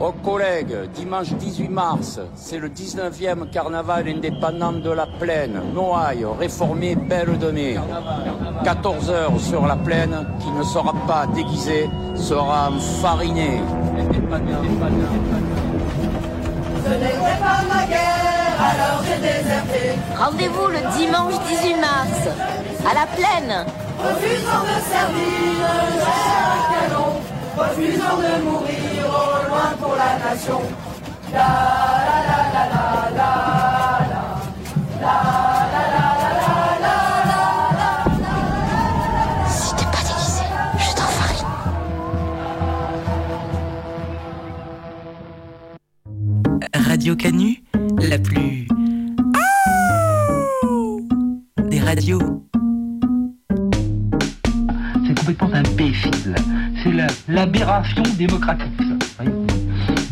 Aux 0.00 0.12
collègues, 0.12 0.88
dimanche 0.94 1.28
18 1.34 1.68
mars, 1.68 2.20
c'est 2.34 2.56
le 2.56 2.70
19e 2.70 3.50
carnaval 3.50 4.08
indépendant 4.08 4.72
de 4.72 4.88
la 4.88 5.06
plaine. 5.06 5.60
Noailles, 5.74 6.24
réformé, 6.38 6.94
belle 6.96 7.36
de 7.38 7.50
mai. 7.50 7.76
14 8.64 9.10
heures 9.10 9.38
sur 9.38 9.66
la 9.66 9.76
plaine, 9.76 10.26
qui 10.40 10.50
ne 10.52 10.62
sera 10.62 10.94
pas 11.06 11.26
déguisé, 11.26 11.90
sera 12.14 12.70
enfariné. 12.70 13.60
Ce 13.98 14.00
n'était 14.00 14.26
pas 14.26 14.38
ma 17.68 17.84
guerre, 17.84 18.56
alors 18.58 19.02
j'ai 19.04 19.20
déserté. 19.20 19.98
Rendez-vous 20.16 20.68
le 20.68 20.80
dimanche 20.96 21.34
18 21.46 21.74
mars, 21.74 22.28
à 22.90 22.94
la 22.94 23.06
plaine. 23.06 23.66
Refusant 23.98 24.62
de 24.64 24.80
servir, 24.80 25.66
j'ai 25.92 26.30
un 26.40 26.88
canon. 26.88 27.09
Refusant 27.56 28.16
de 28.18 28.42
mourir 28.44 29.04
au 29.06 29.48
loin 29.48 29.70
pour 29.80 29.94
la 29.96 30.18
nation. 30.18 30.60
La 31.32 31.48
la 32.06 32.18
la 32.28 32.40
la 32.54 32.64
la 32.72 32.84
la 33.18 33.30
la. 34.10 34.22
La 35.00 35.14
la 35.72 35.82
la 35.94 36.06
la 36.20 36.32
la 36.84 36.96
la 37.24 37.40
la 37.78 37.84
la. 38.20 39.48
Si 39.48 39.74
t'es 39.76 39.84
pas 39.84 40.02
déguisé, 40.08 40.44
je 40.78 40.90
t'enfarine. 40.94 41.56
Radio 46.88 47.16
Canu, 47.16 47.62
la 47.98 48.18
plus. 48.18 48.66
des 51.70 51.80
radios. 51.80 52.49
L'aberration 57.34 58.02
démocratique. 58.18 58.72
ça. 58.78 59.24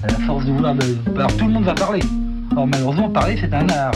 À 0.02 0.06
la 0.06 0.18
force 0.26 0.44
de 0.44 0.52
vouloir. 0.52 0.74
de- 0.74 0.96
Alors 1.16 1.36
tout 1.36 1.46
le 1.46 1.52
monde 1.52 1.64
va 1.64 1.74
parler. 1.74 2.00
Or 2.56 2.66
malheureusement, 2.66 3.10
parler 3.10 3.36
c'est 3.40 3.52
un 3.54 3.68
art. 3.68 3.92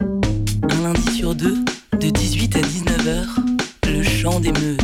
Un 0.00 0.82
lundi 0.82 1.10
sur 1.12 1.34
deux, 1.34 1.56
de 1.98 2.10
18 2.10 2.56
à 2.56 2.60
19h, 2.60 3.26
le 3.86 4.02
chant 4.02 4.40
des 4.40 4.52
meutes. 4.52 4.80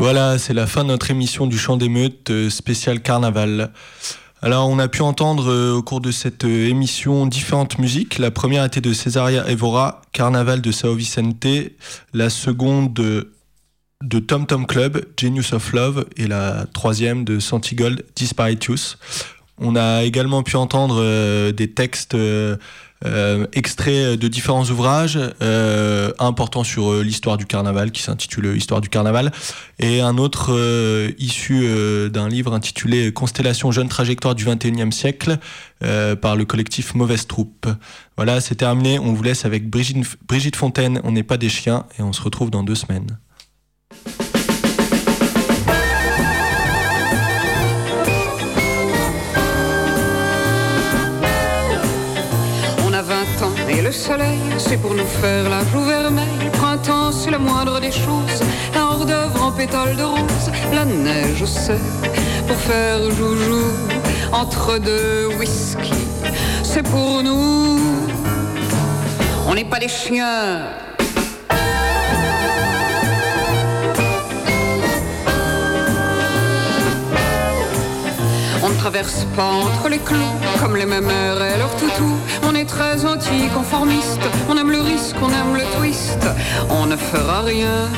Voilà, 0.00 0.38
c'est 0.38 0.54
la 0.54 0.66
fin 0.68 0.84
de 0.84 0.88
notre 0.88 1.10
émission 1.10 1.46
du 1.48 1.58
Chant 1.58 1.76
d'émeute 1.76 2.30
euh, 2.30 2.50
spécial 2.50 3.00
carnaval. 3.00 3.72
Alors, 4.40 4.68
on 4.68 4.78
a 4.78 4.86
pu 4.86 5.02
entendre 5.02 5.50
euh, 5.50 5.74
au 5.74 5.82
cours 5.82 6.00
de 6.00 6.12
cette 6.12 6.44
euh, 6.44 6.68
émission 6.68 7.26
différentes 7.26 7.78
musiques. 7.78 8.18
La 8.18 8.30
première 8.30 8.64
était 8.64 8.80
de 8.80 8.92
Cesaria 8.92 9.48
Evora, 9.50 10.02
Carnaval 10.12 10.60
de 10.60 10.70
Sao 10.70 10.94
Vicente. 10.94 11.44
La 12.14 12.30
seconde 12.30 12.94
de, 12.94 13.32
de 14.04 14.20
Tom 14.20 14.46
Tom 14.46 14.64
Club, 14.66 15.04
Genius 15.18 15.52
of 15.52 15.72
Love. 15.72 16.06
Et 16.16 16.28
la 16.28 16.66
troisième 16.72 17.24
de 17.24 17.40
Santigold, 17.40 18.04
Disparitus. 18.14 18.96
On 19.60 19.76
a 19.76 20.04
également 20.04 20.42
pu 20.42 20.56
entendre 20.56 20.98
euh, 21.00 21.52
des 21.52 21.72
textes 21.72 22.14
euh, 22.14 22.56
euh, 22.56 22.56
extraits 23.52 24.18
de 24.18 24.28
différents 24.28 24.64
ouvrages, 24.64 25.18
euh, 25.42 26.12
un 26.18 26.32
portant 26.32 26.64
sur 26.64 26.92
euh, 26.92 27.02
l'histoire 27.02 27.36
du 27.36 27.46
carnaval 27.46 27.90
qui 27.90 28.02
s'intitule 28.02 28.56
Histoire 28.56 28.80
du 28.80 28.88
carnaval, 28.88 29.32
et 29.78 30.00
un 30.00 30.18
autre 30.18 30.48
euh, 30.50 31.12
issu 31.18 31.62
euh, 31.64 32.08
d'un 32.08 32.28
livre 32.28 32.52
intitulé 32.52 33.12
Constellation 33.12 33.70
jeune 33.70 33.88
trajectoire 33.88 34.34
du 34.34 34.44
21e 34.44 34.90
siècle 34.90 35.38
euh, 35.84 36.16
par 36.16 36.36
le 36.36 36.44
collectif 36.44 36.94
Mauvaise 36.94 37.26
Troupe. 37.26 37.68
Voilà, 38.16 38.40
c'est 38.40 38.56
terminé. 38.56 38.98
On 38.98 39.12
vous 39.12 39.22
laisse 39.22 39.44
avec 39.44 39.68
Brigitte 39.68 40.56
Fontaine, 40.56 41.00
On 41.04 41.12
n'est 41.12 41.22
pas 41.22 41.36
des 41.36 41.48
chiens, 41.48 41.84
et 41.98 42.02
on 42.02 42.12
se 42.12 42.22
retrouve 42.22 42.50
dans 42.50 42.62
deux 42.62 42.74
semaines. 42.74 43.18
Le 53.88 53.92
soleil, 53.92 54.38
c'est 54.58 54.76
pour 54.76 54.92
nous 54.94 55.06
faire 55.06 55.48
la 55.48 55.60
joue 55.72 55.80
vermeille. 55.80 56.50
Printemps, 56.52 57.10
c'est 57.10 57.30
la 57.30 57.38
moindre 57.38 57.80
des 57.80 57.90
choses. 57.90 58.40
Un 58.74 58.82
hors 58.82 59.06
d'œuvre 59.06 59.42
en 59.42 59.50
pétales 59.50 59.96
de 59.96 60.02
rose. 60.02 60.46
La 60.74 60.84
neige, 60.84 61.42
c'est 61.46 61.80
pour 62.46 62.56
faire 62.56 63.00
joujou 63.10 63.64
entre 64.30 64.78
deux 64.78 65.28
whisky. 65.38 65.94
C'est 66.62 66.82
pour 66.82 67.22
nous. 67.22 67.80
On 69.48 69.54
n'est 69.54 69.64
pas 69.64 69.78
des 69.78 69.88
chiens. 69.88 70.87
On 78.68 78.72
ne 78.72 78.76
traverse 78.76 79.24
pas 79.34 79.44
entre 79.44 79.88
les 79.88 79.98
clous 79.98 80.34
comme 80.60 80.76
les 80.76 80.84
mémères 80.84 81.42
et 81.42 81.56
leurs 81.56 81.74
toutous. 81.76 82.18
On 82.42 82.54
est 82.54 82.66
très 82.66 83.02
anticonformiste, 83.06 84.20
on 84.50 84.58
aime 84.58 84.70
le 84.70 84.82
risque, 84.82 85.16
on 85.22 85.30
aime 85.30 85.54
le 85.54 85.78
twist. 85.78 86.18
On 86.68 86.84
ne 86.84 86.96
fera 86.96 87.40
rien 87.42 87.88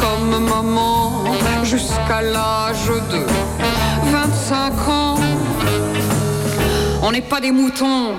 comme 0.00 0.44
maman 0.48 1.22
jusqu'à 1.62 2.22
l'âge 2.22 2.88
de 3.12 3.20
25 4.10 4.88
ans. 4.88 5.16
On 7.02 7.12
n'est 7.12 7.22
pas 7.22 7.40
des 7.40 7.52
moutons. 7.52 8.16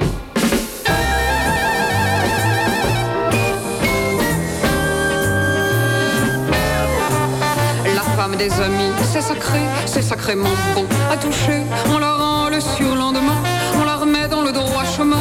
Des 8.30 8.62
amis, 8.62 8.92
c'est 9.12 9.22
sacré, 9.22 9.60
c'est 9.86 10.02
sacrément 10.02 10.50
bon 10.74 10.86
à 11.12 11.18
toucher. 11.18 11.62
On 11.94 11.98
la 12.00 12.14
rend 12.14 12.50
le 12.50 12.60
surlendemain, 12.60 13.42
on 13.80 13.84
la 13.84 13.96
remet 13.98 14.28
dans 14.28 14.42
le 14.42 14.52
droit 14.52 14.84
chemin. 14.86 15.18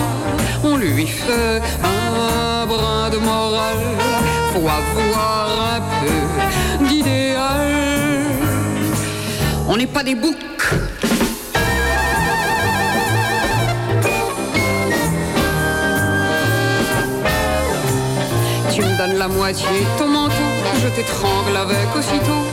On 0.63 0.77
lui 0.77 1.07
fait 1.07 1.61
un 1.83 2.67
brin 2.67 3.11
de 3.11 3.19
morale, 3.19 3.77
faut 4.53 4.61
avoir 4.61 5.49
un 5.77 5.81
peu 6.01 6.87
d'idéal. 6.87 7.69
On 9.69 9.77
n'est 9.77 9.87
pas 9.87 10.03
des 10.03 10.15
boucs. 10.15 10.37
Tu 18.73 18.83
me 18.83 18.97
donnes 18.97 19.19
la 19.19 19.29
moitié 19.29 19.67
de 19.67 19.99
ton 19.99 20.09
manteau, 20.09 20.35
je 20.83 20.89
t'étrangle 20.89 21.57
avec 21.57 21.97
aussitôt. 21.99 22.45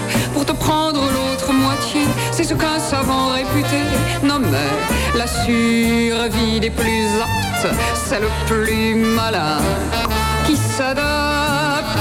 Te 0.48 0.54
prendre 0.54 1.02
l'autre 1.02 1.52
moitié, 1.52 2.02
c'est 2.32 2.46
ce 2.46 2.54
qu'un 2.54 2.80
savant 2.80 3.28
réputé 3.34 3.82
nommait 4.24 4.78
la 5.14 5.28
survie 5.28 6.62
des 6.62 6.70
plus 6.70 7.08
aptes. 7.22 7.68
C'est 7.94 8.22
le 8.22 8.30
plus 8.46 8.96
malin 8.96 9.58
qui 10.46 10.56
s'adapte. 10.56 12.00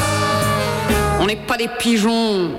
On 1.20 1.26
n'est 1.26 1.34
pas 1.34 1.56
des 1.56 1.66
pigeons. 1.66 2.50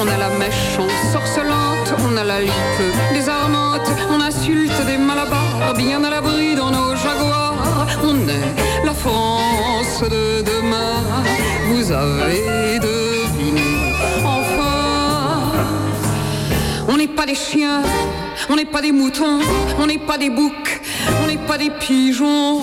On 0.00 0.06
a 0.08 0.16
la 0.16 0.30
mèche 0.30 0.78
sorcelante, 1.12 1.94
on 2.10 2.16
a 2.16 2.24
la 2.24 2.40
lippe 2.40 2.82
désarmante, 3.12 3.88
on 4.10 4.20
insulte 4.20 4.84
des 4.86 4.98
malabars, 4.98 5.74
bien 5.76 6.02
à 6.02 6.10
l'abri 6.10 6.17
des 17.28 17.34
chiens, 17.34 17.82
on 18.48 18.56
n'est 18.56 18.64
pas 18.64 18.80
des 18.80 18.90
moutons, 18.90 19.40
on 19.78 19.86
n'est 19.86 19.98
pas 19.98 20.16
des 20.16 20.30
boucs, 20.30 20.80
on 21.22 21.26
n'est 21.26 21.46
pas 21.46 21.58
des 21.58 21.68
pigeons. 21.68 22.62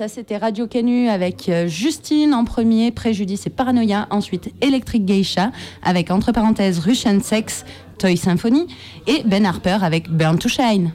Ça 0.00 0.08
c'était 0.08 0.38
Radio 0.38 0.66
Canu 0.66 1.10
avec 1.10 1.50
euh, 1.50 1.68
Justine 1.68 2.32
en 2.32 2.46
premier, 2.46 2.90
Préjudice 2.90 3.46
et 3.46 3.50
Paranoia. 3.50 4.06
Ensuite 4.08 4.50
Electric 4.62 5.04
Geisha 5.04 5.52
avec 5.82 6.10
entre 6.10 6.32
parenthèses 6.32 6.78
Russian 6.78 7.20
Sex, 7.20 7.66
Toy 7.98 8.16
Symphony. 8.16 8.66
Et 9.06 9.22
Ben 9.26 9.44
Harper 9.44 9.76
avec 9.82 10.08
Burn 10.08 10.38
to 10.38 10.48
Shine. 10.48 10.92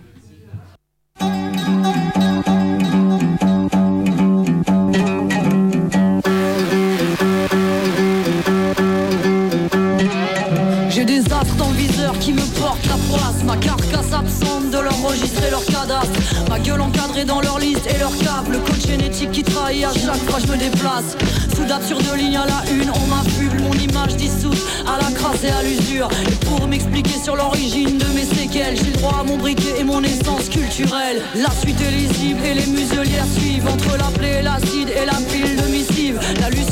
La 30.78 31.52
suite 31.52 31.80
est 31.80 31.92
lisible 31.92 32.44
et 32.44 32.54
les 32.54 32.66
muselières 32.66 33.26
suivent 33.28 33.66
Entre 33.66 33.98
la 33.98 34.12
plaie 34.18 34.42
l'acide 34.42 34.90
et 34.90 35.06
la 35.06 35.14
pile 35.14 35.45